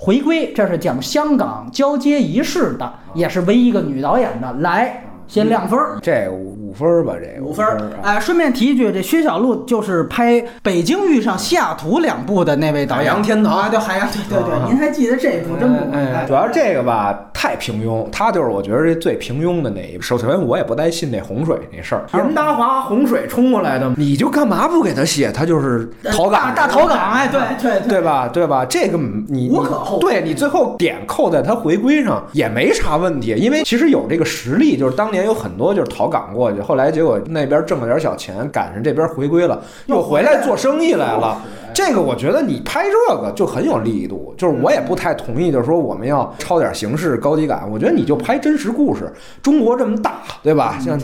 [0.04, 4.52] 回归》，这是讲香港交接仪式的，也是唯一一个女导演的。
[4.54, 6.28] 来，先亮分儿，这
[6.74, 7.80] 分儿吧，这个五分儿。
[8.02, 13.06] 哎，顺便提一句，这薛晓路就是拍《北京遇上西雅图》两部的那位导演。
[13.06, 15.56] 海洋天堂啊，对海洋，对对对，您还记得这部？
[15.58, 16.28] 真不？
[16.28, 17.28] 主要这个吧。
[17.34, 20.04] 太平庸，他就是我觉得这最平庸的那一部。
[20.04, 25.32] 首先，我也不太信那洪水那事儿，任达华洪水冲过来的，你就干嘛不给他写？
[25.32, 28.28] 他就是逃港，大逃港，哎，对对对吧？
[28.28, 28.64] 对吧？
[28.66, 41.41] 这个你无可厚对你最后点扣在他回归上也没啥问题，因为其实有这个实力，就是当年有很多就是逃港过去，后来结果那边挣了点小钱，赶上这边回归了，又回来做生意来了。
[41.74, 47.69] 这个我觉得你拍这个就很有力度，就是我也不太同意，就是说我们要抄点形式高级感。
[47.71, 50.78] 我觉得你就拍真实故事，中国这么大，对吧？
[50.80, 51.00] 像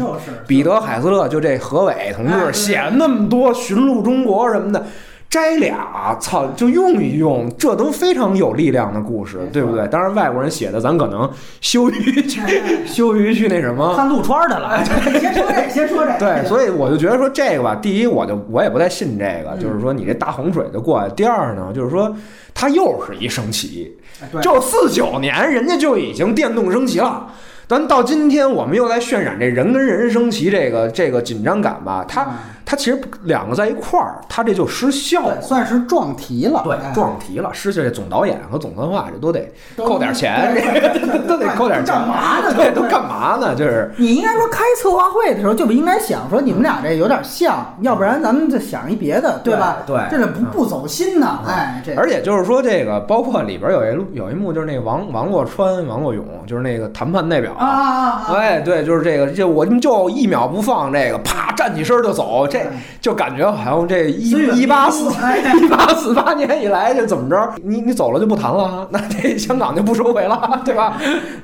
[0.45, 4.83] 彼得海斯勒就这何伟同志写那么多《寻路中国》什么的。
[5.29, 9.85] 摘俩，操，就用一用，这都非常有力量的故事，对不对？
[9.89, 12.41] 当然，外国人写的，咱可能羞于去，
[12.85, 13.93] 羞于去那什么。
[13.97, 14.81] 看陆川的了，
[15.19, 16.17] 先说这，先说这。
[16.17, 21.09] 对，所以我就觉得说这个吧，第一，我就我也不太信这个，就是说你这大洪水就过来。
[21.09, 22.15] 第二呢，就是说
[22.53, 23.97] 它又是一升旗，
[24.41, 27.27] 就四九年人家就已经电动升旗了。
[27.69, 32.05] 但到今天，我们又在渲染这人跟人升旗这个这个紧张感吧？
[32.07, 32.25] 它
[32.69, 36.61] 它其实两个在一块儿，它这就失效了，算是撞题了。
[36.65, 40.53] 对，撞题了，失去这总导演和总策划，这都得扣点钱，
[41.01, 41.95] 这都得扣点钱。
[41.95, 42.53] 干嘛呢？
[42.53, 43.55] 对，都干嘛呢？
[43.55, 49.77] 就是你应该说开策划会的时候就不应该想说你们俩这有点像，要不然咱们就想一别的，对吧？
[49.87, 51.39] 对，这是不不走心呢。
[51.47, 57.53] 哎，这而且就是说这个，包括里边有一有一幕，就是那个王王洛川、王洛勇，就是那个谈判代表。
[57.53, 58.33] 啊啊！
[58.35, 62.69] 哎，对，就是这个，就我们就一秒不放，这个啪站起身就走，这这
[63.01, 70.97] 就感觉好像这一一八四哎 一八四八年以来就怎么着，你你走了就不谈了啊，那这 香港就不收回了，对吧？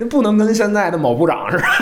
[0.09, 1.63] 不能跟现在的某部长似的！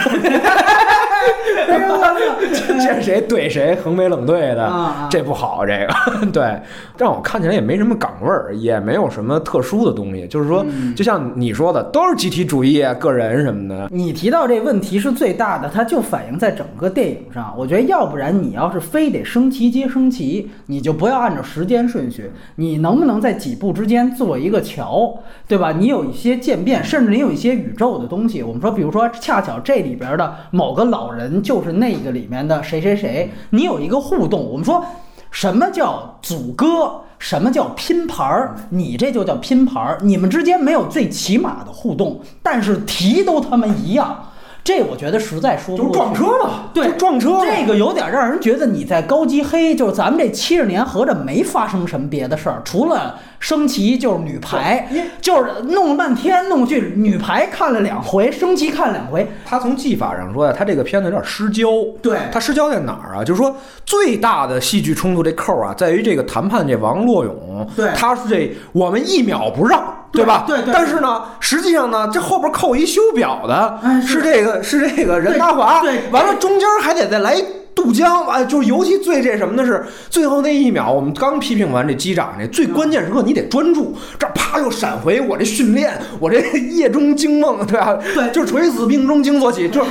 [2.79, 5.65] 见谁怼谁，横眉冷对的，啊啊这不好。
[5.65, 6.59] 这个对，
[6.97, 10.27] 让我看起来也没什么岗位儿，也没有什么特殊的东西。
[10.27, 13.87] 就是说，嗯就像你说的，都是集体主义、个人什么的。
[13.91, 17.53] 你提到这问题是最大的，它就反映在整个电影上。
[17.57, 25.71] 我觉得，要不然你要是非得升旗接升旗，你就不要按照时间顺序，你能不能在几步之间做一个桥，对吧？
[25.71, 28.43] 你有一些渐变，甚至你有一些宇宙的东西。
[28.43, 34.43] 我们说，比如说，恰巧这里边的某个老人就是那个里面的谁谁谁，你有一个互动。
[34.43, 34.83] 我们说，
[35.29, 37.01] 什么叫组歌？
[37.19, 38.55] 什么叫拼盘儿？
[38.71, 39.99] 你这就叫拼盘儿。
[40.01, 44.30] 你们之间没有最起码的互动，但是题都他妈一样，
[44.63, 46.23] 这我觉得实在说不过去。
[46.23, 47.45] 了，对就撞车了。
[47.45, 54.87] 这个有点让人觉得你在高级黑，就是咱们这七十年合着没发生什么别的事儿，除了升旗就是女排，
[55.19, 61.67] 就是弄了半天弄去女排看了两回，升旗看两回，他从技法上说呀，他这个片子有点失焦。
[62.01, 63.23] 对他失焦在哪儿啊？
[63.23, 69.83] 就是说最大的戏剧冲突这扣啊，在于这个谈判这王洛勇，对他是这我们一秒不让。
[70.11, 70.43] 对吧？
[70.47, 77.35] 对对但是呢，实际上呢，这后边扣一修表的，哎是是这个是这个任达华，对对完了中间还得再来
[77.71, 86.39] 一渡江，完了就是尤其最这什么的是最后那一秒，我们刚批评完这机长这最关键时刻，你得专注，这啪又闪回我这训练，我这
[86.71, 87.97] 夜中惊梦，对吧？
[88.13, 89.83] 对就垂死病中惊坐起，就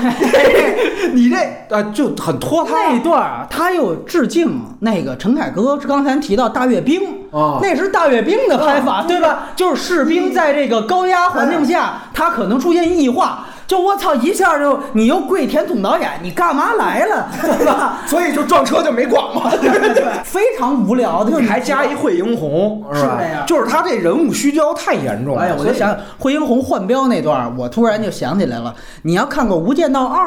[1.14, 1.36] 你这
[1.74, 2.70] 啊就很拖沓。
[2.92, 9.48] 那段啊，他又致敬那个陈凯歌，刚才提到大阅兵啊那是大阅兵的拍法，对吧？
[9.56, 13.46] 就是士兵在这个高压环境下，他可能出现异化。
[13.70, 17.98] 就我操，一下就你又跪田总导演，你干嘛来了， 对吧？
[18.04, 25.42] 所以就撞车就没管嘛，对对对，非常无聊的，就是你还加一惠英红，是吧就是他这人物虚焦太严重了。
[25.42, 28.74] 哎呀，我就想惠英红换标那段儿，我突然就想起来了。
[29.02, 30.26] 你要看过《无间道二》，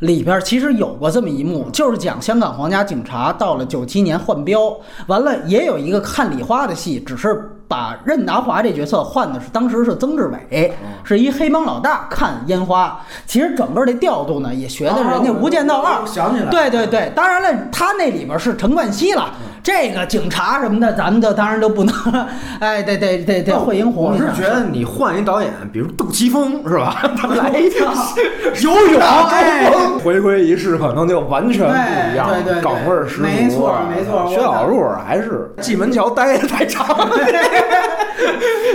[0.00, 10.70] 里边其实有过这么一幕，就是讲香港皇家警察到了九七年换标，完了也有一个看礼花的戏，只是把任达华这角色换的是当时是曾志伟，
[11.02, 13.00] 是一黑帮老大看烟花。
[13.26, 16.50] 其实整个这调度呢，也学的是人家《无间道二》我想起来了。
[16.50, 19.30] 对对对，当然了，他那里边是陈冠希了，
[19.62, 21.94] 这个警察什么的，咱们就当然都不能，
[22.58, 26.96] 哎，得得得得会英红我是觉得你换一导演，比如杜琪峰是吧？
[27.16, 27.78] 他来一个
[28.60, 29.70] 游泳，哎，
[30.02, 33.20] 回归仪式可能就完全不一样，对对港味儿十。
[33.20, 36.86] 没错没错薛小璐还是蓟门桥待的太长。
[36.88, 37.08] 了，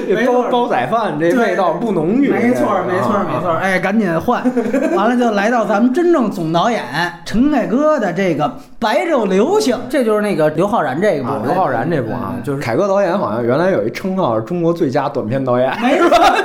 [0.08, 0.43] 这没错。
[0.43, 2.30] 煲煲仔饭这味道不浓郁。
[2.30, 4.41] 没错没错啊没错，哎，赶紧换，
[4.95, 6.82] 完了就来到咱们真正总导演
[7.26, 8.45] 陈凯歌的这个
[8.80, 16.35] 《白昼流星》，这就是那个刘昊然这个部啊，，刘昊然这部啊，就是凯歌导演好像原来有一称号是中国最佳短片导演， 是吧？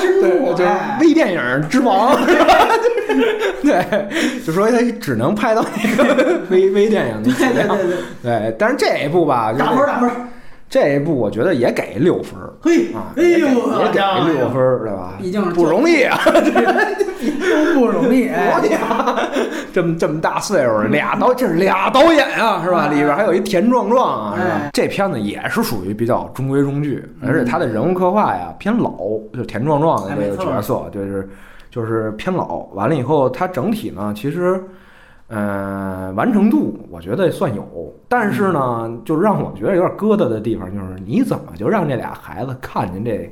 [0.00, 2.54] 就是对，就是哎微电影之王，是吧？
[3.08, 7.30] 就是对，就说他只能拍到那个 微微电影的。
[7.34, 10.10] 对对对对，对，但是这一部吧，就是打分打分，
[10.68, 14.00] 这一部我觉得也给六分儿嘿啊，，哎呦，也给
[14.32, 15.14] 六分儿，对吧？
[15.18, 16.18] 毕竟是不容易啊，
[17.74, 19.18] 不容易，哎不容易啊！
[19.72, 22.88] 这么这么大岁数了，俩导这是俩导演啊，是吧？
[22.88, 24.70] 里边还有一田壮壮啊，是吧哎？
[24.74, 28.98] 这片子也是属于比较中规中矩，而且他的人物刻画呀偏老，
[29.32, 31.28] 就田壮壮的这个角色，就是
[31.70, 32.68] 就是偏老。
[32.74, 34.62] 完了以后，他整体呢，其实。
[35.28, 37.62] 呃，完成度我觉得算有，
[38.08, 43.30] 但是呢，就是让我觉得有点疙瘩的地方，就是你怎么就让这俩孩子看见这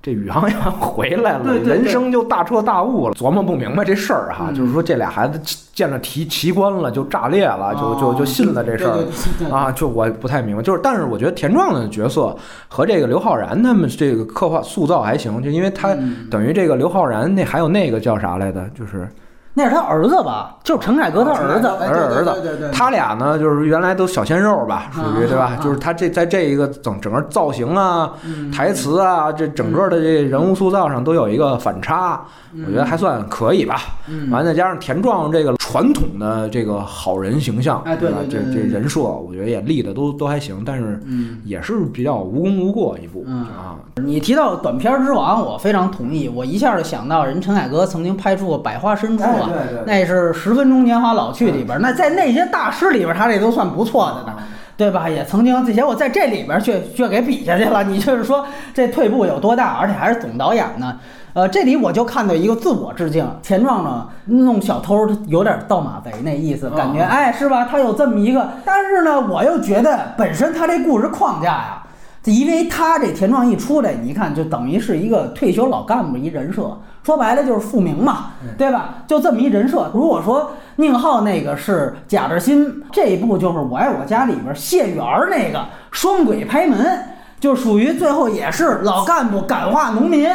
[0.00, 1.74] 这宇航员回来了，对对对。
[1.76, 4.54] 人生就大彻大悟了，琢磨不明白这事儿哈，嗯。
[4.54, 5.38] 就是说这俩孩子
[5.74, 9.52] 见了奇奇观了，就炸裂了，就就就信了这事儿。
[9.52, 12.34] 啊，就我不太明白，就是，但是我觉得田壮的角色
[12.68, 16.28] 和这个刘昊然他们这个刻画塑造还行，就因为他嗯。
[16.30, 19.06] 等于这个刘昊然那还有那个叫啥来着，就是
[19.58, 20.56] 那是他儿子吧？
[20.62, 25.60] 就是陈凯歌他儿子，儿哎儿子，对对对对，他俩呢，就是原来都小鲜肉吧，属于啊对吧啊？
[25.60, 32.22] 就是他这在这一个整整个造型啊、嗯台词啊，这整个的这人物塑造上都有一个反差，
[32.66, 33.80] 我觉得还算可以吧。
[34.06, 38.18] 嗯完再加上田壮这个传统的这个好人形象，哎对吧？
[38.30, 41.38] 这这人设，我觉得也立的都都还行，但是嗯。
[41.44, 43.76] 也是比较无功无过一部嗯啊。
[43.96, 46.28] 你提到短片之王，我非常同意。
[46.28, 54.38] 我一下就想到人陈凯歌曾经拍出过《百花深处》啊，哎对对那是《十分钟年华老去》里边，那在那些大师里边，他这都算不错的呢，
[54.76, 55.08] 对吧？
[55.08, 57.84] 也曾经，结果在这里边却却给比下去了。
[57.84, 59.76] 你就是说这退步有多大？
[59.80, 60.96] 而且还是总导演呢？
[61.34, 67.68] 呃，这里我就看到一个自我致敬，钱壮壮弄小偷有点盗马贼那意思，感觉哎是吧？
[67.70, 71.82] 他有这么一个，但是呢，我又觉得本身他这故事框架呀。
[72.24, 78.96] 因为他这田壮一出来，你一看就等于是一个退休老干部一人设，说白了就是复明嘛，对吧？
[79.06, 79.90] 就这么一人设。
[79.94, 87.02] 如果说宁浩那个是贾志新，这一部就是《我爱我家》里边谢元那个双轨拍门，
[87.40, 90.28] 就属于最后也是老干部感化农民，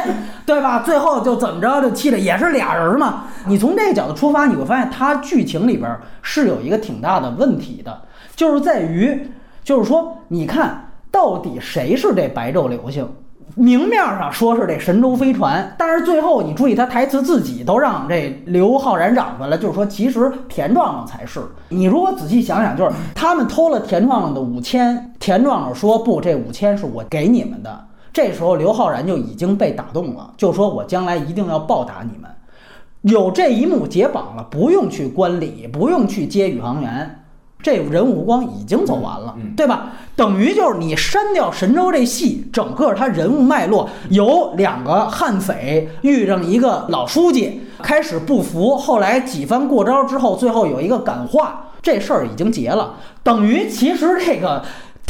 [0.47, 0.79] 对吧？
[0.79, 3.25] 最后就怎么着就气的也是俩人嘛。
[3.45, 8.01] 你从这个角度出发，你会发现他剧情里边是有一个挺大的问题的，
[8.36, 9.29] 就是在于，
[9.63, 10.89] 就是说你看。
[11.14, 13.07] 到底谁是这白昼流星？
[13.53, 21.39] 明面上说是这神舟飞船，但是最后你注意，他台词自己都让这刘昊然嚷出来了，就是说其实田壮壮才是。
[21.70, 27.86] 你如果仔细想想，就是他们偷了田壮壮的五千，田壮壮说不，这五千是我给你们的。
[28.11, 32.32] 这时候刘昊然就已经被打动了，就说我将来一定要报答你们。
[33.01, 37.22] 有这一幕解绑了，不用去观礼，不用去接宇航员。
[37.64, 39.93] 这人物光已经走完了，对吧？
[40.16, 52.95] 等于就是你删掉神州这戏，整个他人物脉络由两个悍匪遇上一个老书记，开始不服，后来几番过招之后，最后有一个感化，这事儿已经结了。
[53.24, 54.61] 等于其实这个。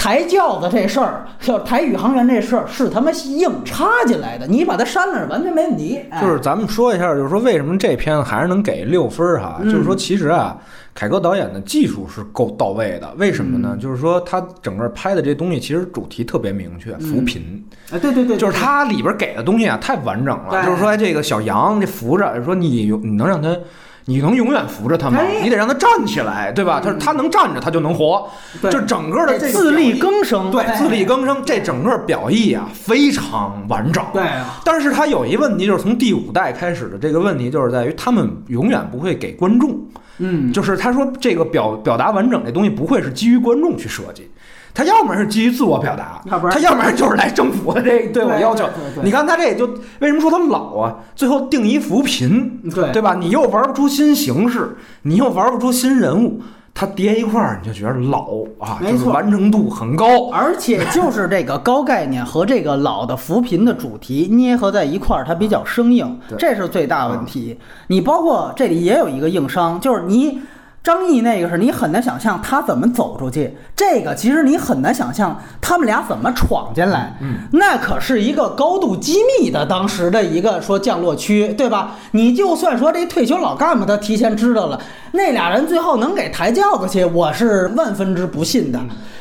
[0.04, 4.45] 抬轿子这事儿，就抬宇航员这事儿，是他妈硬插进来的。
[4.45, 6.01] 你把它删了，完全没问题。
[6.20, 9.62] 就是咱们说一下，就是说为什么这片子还是能给六分儿哈？
[9.64, 10.58] 就是说，其实啊，
[10.93, 13.14] 凯歌导演的技术是够到位的。
[13.16, 13.78] 为什么呢？
[13.82, 17.64] 就是说他整个拍的这东西，其实主题特别明确，扶贫。
[17.89, 20.66] 啊，对对对，就是他里边给的东西啊，太完整了。
[20.66, 23.58] 就是说，这个小杨这扶着，说你你能让他。
[24.06, 25.22] 你能永远扶着他吗？
[25.41, 26.82] 你得让他站起来，对吧？
[26.84, 28.30] 他他能站着，他就能活。
[28.70, 34.04] 就整个的自力更生，对，自力更生，这整个表意啊非常完整。
[34.14, 34.24] 对，
[34.66, 39.80] 但是他有一问题，就是从第五代开始的这个问题，就是在于他们永远不会给观众。
[40.20, 44.30] 嗯，就是他说这个表表达完整这东西不会是基于观众去设计。
[44.74, 46.19] 他要么是基于自我表达，
[46.49, 48.67] 他要么就是来政府的这对我要求。
[49.03, 49.67] 你看他这也就
[49.99, 50.95] 为什么说他老啊？
[51.15, 53.13] 最后定一扶贫，对对吧？
[53.13, 56.41] 你又玩不出新形式，你又玩不出新人物，
[56.74, 60.32] 他叠一块儿你就觉得老啊，就是完成度很高。
[60.32, 67.59] 而且就是这个高概念和这个老的扶贫的主题捏合在一块儿，它比较生硬，这是最大问题。
[67.88, 70.39] 你包括这里也有一个硬伤，就是你。
[70.84, 77.16] 张译那个是你很难想象他怎么走出去，这个其实你很难想象他们俩怎么闯进来。
[77.22, 81.96] 嗯，那可是一个高度机密的当时的一个说降落区，对吧？
[82.12, 84.78] 你就算说这退休老干部他提前知道了，
[85.14, 88.80] 那俩人最后能给抬轿子去，我是万分之不信的。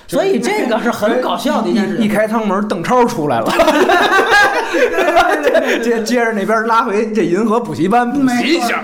[0.09, 1.97] 所以这个是很搞笑的一件事。
[1.99, 3.47] 一开舱门，邓超出来了，
[5.83, 8.83] 接接着那边拉回这银河补习班补习一下，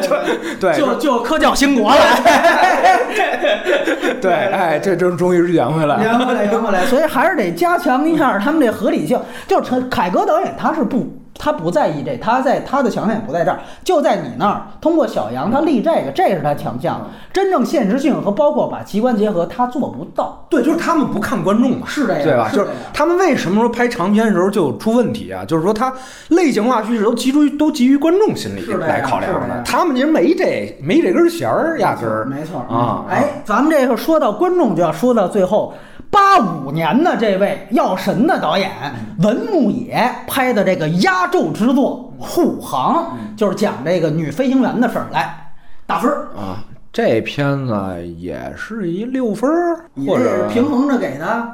[0.60, 2.00] 对，就就科教兴国了。
[4.20, 6.84] 对，哎，这终终于是圆回来，圆回来，圆回来。
[6.86, 9.20] 所以还是得加强一下他们这合理性。
[9.46, 11.06] 就是陈凯歌导演，他是不。
[11.36, 14.62] 他不在意这，他在他的强项也不在这儿，就在你那儿。
[14.80, 17.00] 通过小杨，他立这个，这是他强项。
[17.32, 20.46] 真正现实性和包括把奇观结合，他做不到。
[20.48, 22.48] 对，就是他们不看观众嘛，是这样，对吧？
[22.52, 25.44] 就是他们为什么说拍长片的时候就出问题啊？
[25.44, 25.92] 就是说他
[26.28, 33.04] 类型化叙事都基于都基于观众心理来考量的，他们其实没这没这根弦儿，压根儿没错啊。
[33.10, 35.74] 哎，咱们这个说到观众，就要说到最后。
[36.14, 38.70] 八五年的这位药神的导演
[39.18, 45.08] 文牧野拍的这个压轴之作《护航》，就是讲这个女飞行员的事儿。
[45.10, 45.50] 来
[45.86, 46.62] 打分儿啊，
[46.92, 47.74] 这片子
[48.16, 51.48] 也是一六分儿，或者平衡着给的。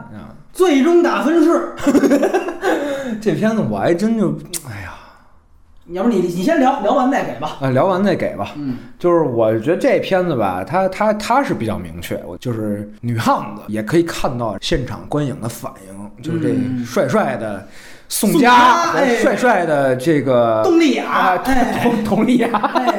[0.53, 1.73] 最终打分是，
[3.19, 4.31] 这片子我还真就，
[4.69, 4.93] 哎呀。
[5.93, 7.59] 要不你你先聊聊完再给吧。
[7.61, 8.53] 啊，聊完再给吧。
[8.57, 17.67] 嗯，就是我觉得这片子吧，它它它是比较明确，我就是女汉子也可以看到现场观影的反应，就是这帅帅的
[18.09, 21.55] 宋佳，帅帅的这个佟丽娅， 佟
[22.05, 22.49] 佟丽娅，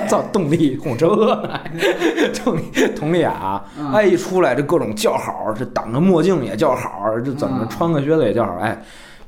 [0.07, 1.41] 造佟丽哄车，
[2.33, 2.57] 佟
[2.95, 3.63] 佟丽娅，
[3.93, 8.77] 哎一出来这各种叫好，这挡着墨镜也叫好，这怎么穿个靴子也叫好，哎。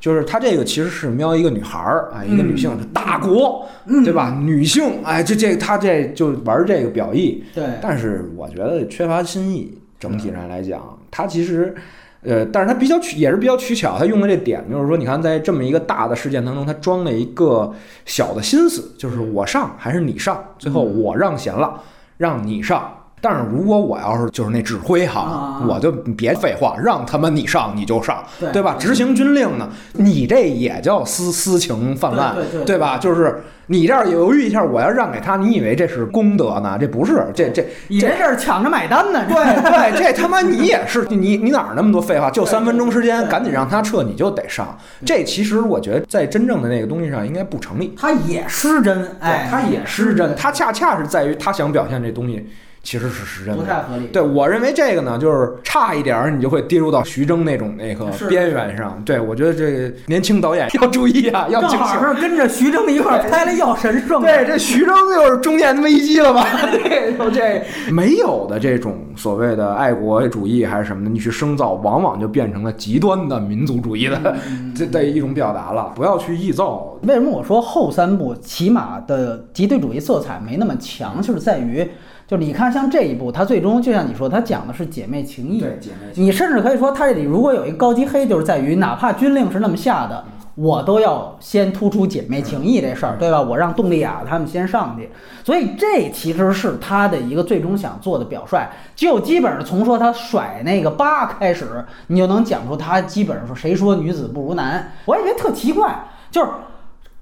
[0.04, 3.66] 就是他这个其实是瞄一个女孩儿啊，一个女性，大国，
[4.04, 4.38] 对吧？
[4.38, 7.42] 女性，哎，这这他这就玩这个表意。
[7.54, 7.64] 对。
[7.80, 10.78] 但是我觉得缺乏新意，整体上来讲，
[11.10, 11.74] 他其实，
[12.20, 17.72] 呃，但是他比较取也是比较取巧，他用的这点就是说，你看在这么一个大的事件当中，他装了一个
[18.04, 21.80] 小的心思，就是我上还是你上，最后我让贤了，
[22.18, 23.03] 让你上。
[23.24, 28.22] 但是如果我要是就是那指挥哈，我就别废话，让他们你上你就上，
[28.52, 28.76] 对吧？
[28.78, 32.98] 执行军令呢，你这也叫私私情泛滥，对吧？
[32.98, 36.76] 就是你这儿犹豫一下，我要让给他，你以为这是功德呢？
[36.78, 37.64] 这不是，这这
[37.98, 39.24] 这是抢着买单呢。
[39.26, 42.30] 对对， 这他妈你也是，你你哪儿那么多废话？
[42.30, 44.76] 就三分钟时间，赶紧让他撤，你就得上。
[45.06, 47.94] 这其实我觉得在真正的那个东西上应该不成立。
[47.98, 52.46] 他也失真，哎，他也失真，他恰恰是在于他想表现这东西。
[52.84, 54.06] 其实是失真，不太合理。
[54.08, 59.02] 对我认为这个呢，就是差一点儿，你就会跌入到徐峥那种那个边缘上。
[59.04, 64.20] 对我觉得这年轻导演要注意啊，要 正好是跟着徐峥一块儿拍了《药神圣》。
[64.22, 66.46] 对，这徐峥又是中年危机了吧？
[66.70, 74.36] 对，这没有的这种所谓的爱国主义还是什么的，你去生造，往往就变成了极端的民族主义的
[74.76, 75.90] 这的一种表达了。
[75.96, 76.94] 不要去臆造。
[77.04, 81.88] 为什么我说后三部起码的极对主义色彩没那么强，就是在于。
[82.26, 85.60] 就你看，像这一部，它最终就像你说，它讲的是姐妹情谊。
[85.60, 86.10] 对姐妹。
[86.14, 93.38] 你甚至可以说，它这里如果有一个高级黑，就是在于，哪怕军令是那么下的，我都要先突出姐妹情谊这事儿，对吧？
[93.38, 95.10] 我让邓丽雅他们先上去。
[95.44, 98.66] 所以这其实是他的一个最终想做的表率。
[98.96, 104.92] 就基本上从说他甩那个八开始，你就能讲出他基本上说谁说女子不如男。
[105.04, 106.48] 我也觉得特奇怪，就是。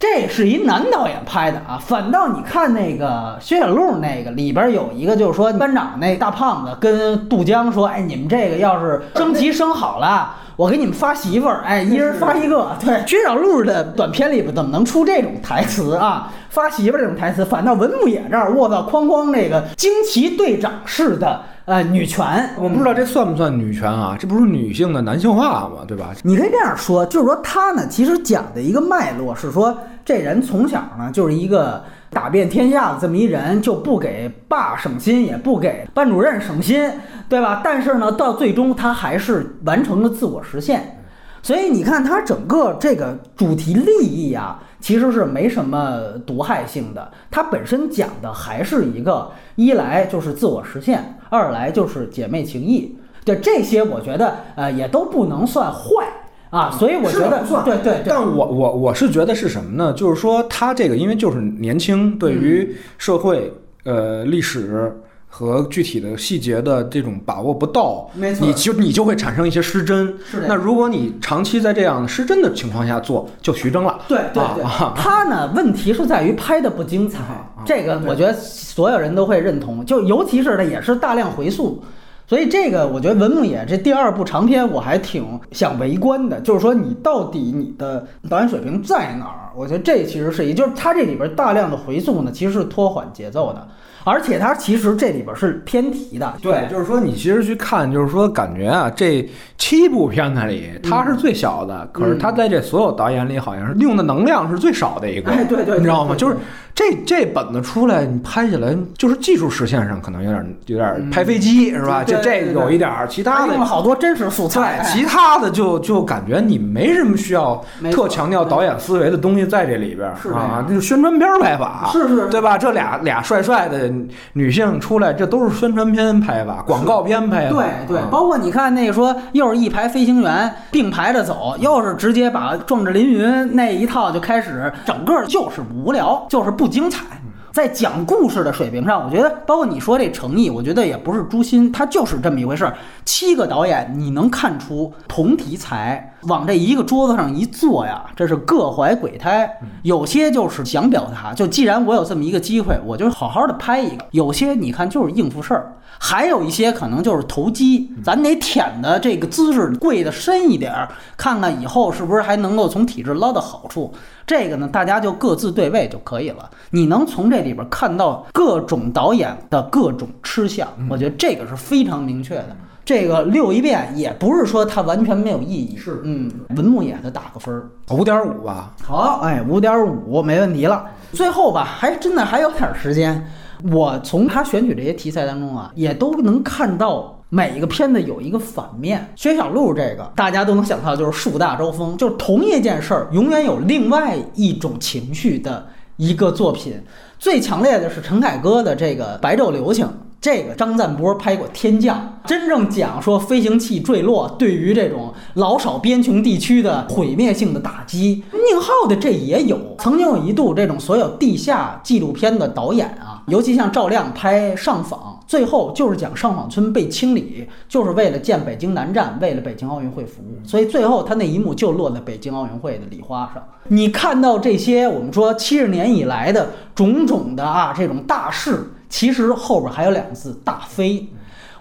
[0.02, 16.32] 这是一男导演拍的啊，反倒你看那个薛小璐那个里边有一个，就是说班长那大胖子跟杜江说：“哎，你们这个要是升级升好了， 我给你们发媳妇儿，哎，一人发一个。”对，薛小璐的短片里边怎么能出这种台词啊？
[16.50, 21.42] 发媳妇儿这种台词，反倒文牧野这儿，我操，哐哐那个惊奇队长式的。
[21.64, 24.16] 呃，女权，我不知道这算不算女权啊？
[24.18, 25.84] 这不是女性的男性化吗？
[25.86, 26.12] 对吧？
[26.24, 36.90] 你可以这样说，就是说他呢，其实讲的一个脉络是说，这人从小呢就是一个打遍天下的这么一人，就不给爸省心，也不给班主任省心，
[37.28, 37.60] 对吧？
[37.62, 40.98] 但是呢，到最终他还是完成了自我实现。
[41.42, 47.10] 所以你看，它整个这个主题利益啊，其实是没什么毒害性的。
[47.30, 51.18] 它本身讲的还是一个，一来就是自我实现。
[51.28, 56.06] 二来就是姐妹情谊，对这些我觉得呃也都不能算坏
[56.50, 58.02] 啊，所以我觉得对对对。
[58.06, 59.92] 但我我我是觉得是什么呢？
[59.94, 63.52] 就是说他这个因为就是年轻，对于社会
[63.84, 64.94] 呃历史
[65.34, 70.14] 和具体的细节的这种把握不到，没错，你就你就会产生一些失真。
[70.30, 70.46] 是的。
[70.46, 73.98] 那如果你长期在这样的失真的情况下做，就徐峥了。
[74.06, 74.64] 对对对。
[74.94, 77.20] 他呢，问题是在于拍的不精彩，
[77.64, 78.36] 这个我觉得。
[78.72, 81.82] 所有人都会认同，就尤其是呢也是大量回溯，
[82.26, 89.52] 所以这个我觉得文牧野这第二部长片我还挺想围观的，就是说你到底你的导演水平在哪儿？
[89.54, 93.68] 我觉得这其实是一，就是他这里边大量的回溯呢，其实是拖缓节奏的。
[94.04, 99.28] 而且它其实这里边是偏题的，对，就是说你其实去看，就是说感觉啊，这
[99.58, 106.14] 七部片子里它是最小的，可是它在这所有导演里好像是用的能量是最少的一个，哎，对对，你知道吗？
[106.16, 106.36] 就是
[106.74, 112.02] 这这本子出来，你拍起来就是技术实现上可能有点有点拍飞机是吧？
[112.02, 122.58] 就这有一点儿，其他的用了好多真实素材，其他的就就感觉你没什么需要特强调导演思维的东西在这里边啊，就是宣传片拍法，是是，对吧？
[122.58, 123.91] 这俩俩帅帅的。
[124.34, 127.50] 女性出来，这都是宣传片拍吧，广告片拍吧。
[127.50, 137.04] 对对，包括你看那个说，又是一排飞行员并排着走，又是直接把壮志凌云那一套就开始，整个就是无聊，就是不精彩。
[137.52, 142.74] 在讲故事的水平上，我觉得，包括你说这诚意，我觉得也不是诛心，它就是这么一回事儿。
[143.04, 149.50] 七个导演，你能看出同题材往这一个桌子上一坐呀，这是各怀鬼胎。
[149.82, 154.06] 有些就是想表达，就既然我有这么一个机会，我就好好的拍一个。
[154.12, 155.76] 有些你看就是应付事儿。
[156.04, 163.92] 还有一些可能就是投机，咱得舔的这个姿势跪的深一点儿，看看以后是不是还能够从体制捞到好处。
[164.26, 166.50] 这个呢，大家就各自对位就可以了。
[166.70, 172.56] 你能从这里边看到各种导演的各种吃相，我觉得这个是非常明确的。
[172.84, 175.76] 这个溜一遍也不是说它完全没有意义。
[175.76, 178.74] 是，嗯，文牧野的打个分儿，五点五吧。
[178.82, 180.84] 好，哎，五点五没问题了。
[181.12, 183.24] 最后吧，还真的还有点时间。
[183.70, 189.08] 我从他选取这些题材当中啊，也都能看到每一个片子有一个反面。
[189.14, 195.64] 薛小璐这个大家都能想到，就是树大招风，就是同一件事儿，永远有另外一种情绪的
[195.96, 196.82] 一个作品。
[197.20, 199.86] 最强烈的是陈凯歌的这个《白昼流情》。
[200.22, 201.98] 这个张赞波拍过《天降》，
[202.28, 208.22] 真正讲说飞行器坠落对于这种老少边穷地区的毁灭性的打击。
[208.30, 220.46] 宁浩的这也有，曾经有一度这种所有地下纪录片的导演啊，尤其像赵亮拍《上访》，最后就是讲上访村被清理，就是为了建北京南站，为了北京奥运会服务。
[220.46, 223.42] 所以最后他那一幕就落在北京奥运会的礼花上。
[223.66, 231.08] 你看到这些，我们说七十年以来的种种的啊这种大事，其实后边还有两个字大飞。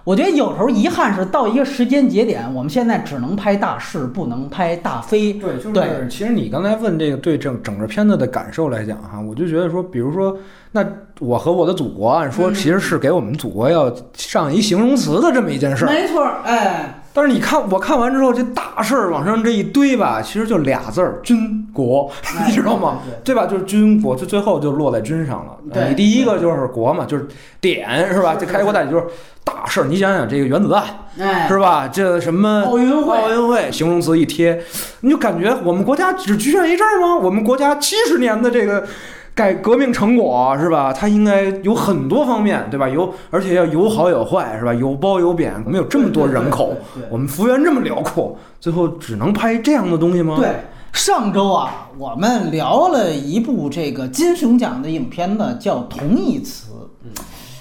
[0.04, 5.32] 我觉得有时候遗憾是到一个时间节点，我们现在只能拍大事，不能拍大飞。
[5.34, 10.36] 对，就是其实你刚才问这个对整整个片子的感受来讲哈，我就觉得说，比如说，
[10.74, 10.86] 那
[11.20, 15.88] 我和我的祖国，按说其实是给我们祖国要上一形容词的这么一件事儿。
[15.90, 17.01] 没错，哎。
[17.14, 22.10] 但是你看，我看完之后，这大事儿往上这一堆吧，其实就俩字儿：军国，
[22.48, 23.00] 你知道吗？
[23.24, 23.46] 对吧？
[23.46, 25.58] 就是军国，就最后就落在军上了。
[25.90, 27.28] 你第一个就是国嘛，就是
[27.60, 28.36] 点是吧？
[28.40, 29.06] 这开国大典就是
[29.44, 29.86] 大事儿。
[29.86, 31.88] 你想想这个原子弹，是吧？
[31.88, 33.18] 这什么奥运会？
[33.18, 34.62] 奥运会形容词一贴，
[35.02, 37.16] 你就感觉我们国家只局限于这儿吗？
[37.16, 38.86] 我们国家七十年的这个。
[39.34, 40.92] 改革命成果是吧？
[40.92, 42.88] 它应该有很多方面，对吧？
[42.88, 44.74] 有而且要有好有坏，是吧？
[44.74, 45.54] 有褒有贬。
[45.66, 46.76] 我们有这么多人口，
[47.10, 50.36] 我们幅员这么辽阔，最后只能拍这样的东西吗？
[50.38, 50.50] 对，
[50.92, 56.74] 上周啊，我们聊了一部这个金熊奖的影片呢，叫《同义词》。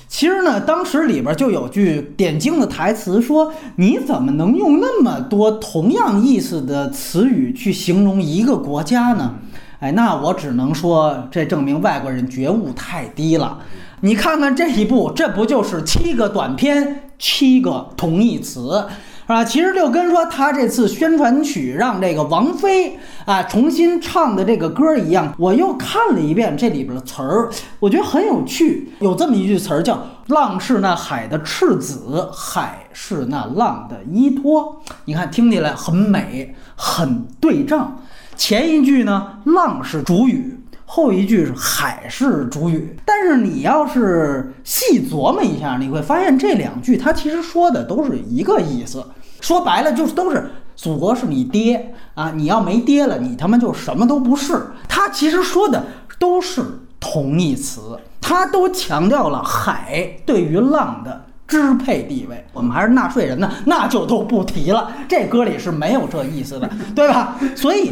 [0.09, 9.37] 其实呢，当时里边就有句点睛的台词，说你怎么能用那么多同样意思的词语去形容一个国家呢？
[9.81, 13.59] 哎，那我只能说，这证明外国人觉悟太低了。
[14.03, 18.87] 你看看这一部，这不就是七个短片，七个同义词，
[19.23, 19.43] 是吧？
[19.43, 25.35] 其实就跟说他这次宣传曲让这个王菲啊重新唱的这个歌一样。
[25.39, 28.93] 我又看了一遍这里边的词儿，我觉得很有趣。
[29.01, 34.83] 有这么一句词儿叫“浪是那海的赤子，海是那浪的依托”。
[35.07, 38.03] 你看，听起来很美，很对仗。
[38.41, 42.97] 前一句呢，浪是主语，后一句是海是主语。
[43.05, 49.05] 但是你要是细琢磨一下，你会发现这两句它其实说的都是一个意思。
[49.43, 54.69] 说白了就是都是祖国是你爹啊，你要没爹了，你他妈就什么都不是。
[54.89, 55.85] 它其实说的
[56.19, 56.65] 都是
[56.99, 61.27] 同义词，它都强调了海对于浪的。
[61.51, 64.89] 支配地位，我们还是纳税人呢，那就都不提了。
[65.09, 67.37] 这歌里是没有这意思的，对吧？
[67.57, 67.91] 所以，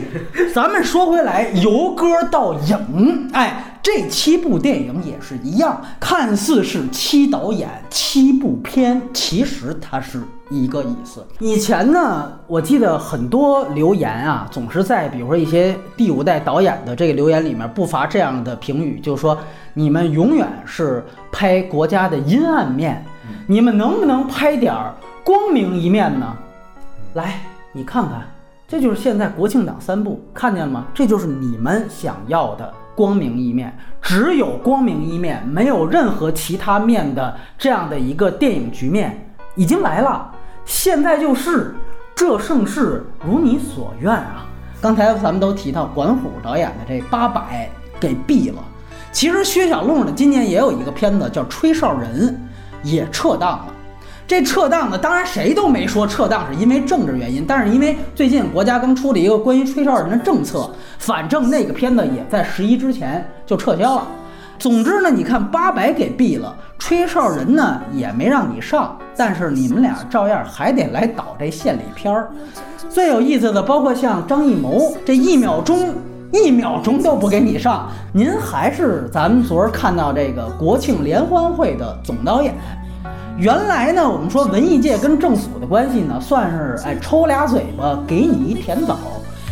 [0.55, 11.27] 咱们说回来，由歌到影，哎，这七部电影也是一样，看似是七导演七部片，其实它是一个意思。
[11.41, 19.37] 以前呢，我记得很多留言啊，总是在比如说一些第五代导演的这个留言里面，不乏这样的评语，就是说
[19.75, 23.05] 你们永远是拍国家的阴暗面。
[23.47, 26.37] 你们能不能拍点儿光明一面呢？
[27.15, 27.41] 来，
[27.73, 28.23] 你看看，
[28.67, 30.87] 这就是现在国庆档三部，看见了吗？
[30.95, 40.31] 这就是你们想要的光明一面，只有光明一面，没有任何其他面的这样的一个电影局面已经来了。
[40.65, 41.75] 现在就是
[42.15, 44.47] 这盛世如你所愿啊！
[44.81, 48.63] 刚才咱们都提到管虎导演的这八百给毙了。
[49.11, 52.29] 其实薛小路呢，今年也有一个片子叫《吹哨人》。
[52.83, 53.75] 也撤档了，
[54.27, 64.07] 这撤档呢，当然谁都没说撤档是因为政治原因，但是因为最近国家刚出了一个关于吹哨人的政策，反正那个片子也在十一之前就撤销了。
[64.59, 72.31] 总之呢，你看八百给毙了，吹哨人呢也没让你上，但是你们俩照样还得来导这献礼片儿。
[72.89, 75.95] 最有意思的，包括像张艺谋，这一秒钟。
[76.33, 82.55] 一秒钟都不给你上，您还是咱们昨儿看到这个国庆联欢会的总导演。
[83.39, 88.99] 原来呢，我们说文艺界跟政府的关系呢，算是哎抽俩嘴巴给你一甜枣。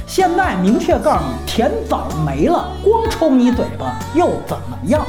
[0.07, 5.05] 现在明确告诉你，甜枣没了，光抽你嘴巴又怎么样？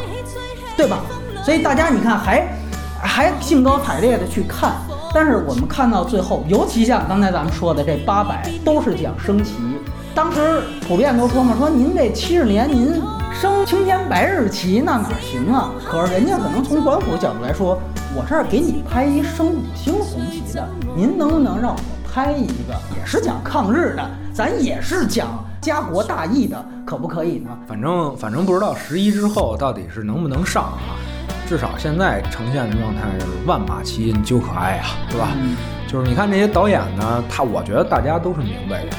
[0.78, 1.00] 对吧？
[1.44, 2.48] 所以大家你看还
[3.02, 4.74] 还兴高采烈的去看，
[5.14, 9.54] 但是我们看到最后，尤其像刚才咱们说的这八百，都是讲升旗。
[10.18, 13.00] 当时普遍都说嘛，说您这七十年您
[13.40, 15.70] 升青天白日旗那哪行啊？
[15.86, 17.80] 可是人家可能从管虎角度来说，
[18.16, 21.80] 我这儿给你拍一升五星红旗的，您能不能让我
[22.12, 27.52] 拍一个也是讲抗日的，咱也是讲家国大义的，可不可以呢？
[27.68, 30.98] 反正反正不知道十一之后到底是能不能上啊？
[31.48, 35.28] 至少现在呈现的状态是万马齐喑究可哀啊，对吧？
[35.88, 38.98] 就是你看这些导演呢，他我觉得大家都是明白的。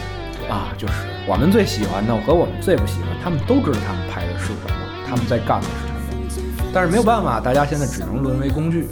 [0.48, 0.94] 啊，就是
[1.26, 4.70] 我们最喜欢的和我们最不喜欢，他们都知道他们拍的是什么，
[5.08, 6.64] 他们在干的是什么。
[6.72, 8.88] 但是没有办法，大家现在只能沦为工具，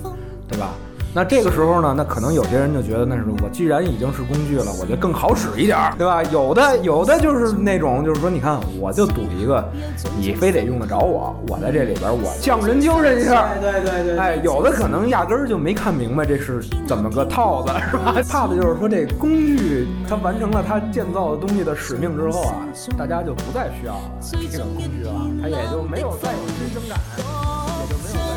[0.49, 0.71] 对吧？
[1.17, 6.23] 那这个时候呢，那可能有些人就觉得，那是我既然已经是工具了，我就更好使一点儿，对吧？
[6.25, 9.67] 有的有的就是那种，就是说，你看，我就赌一个，
[10.21, 13.49] 你非得用得着我，我在这里边我匠人精神一下。
[13.63, 14.19] 对对对。
[14.19, 18.15] 哎，有的可能压根儿就没看明白这是怎么个套子，是吧？
[18.29, 28.36] 怕的就是说这工具它完成了它建造的东西的使命之后啊，大家就不再需要这个工具了，它也就没有再有新生感，也就没有。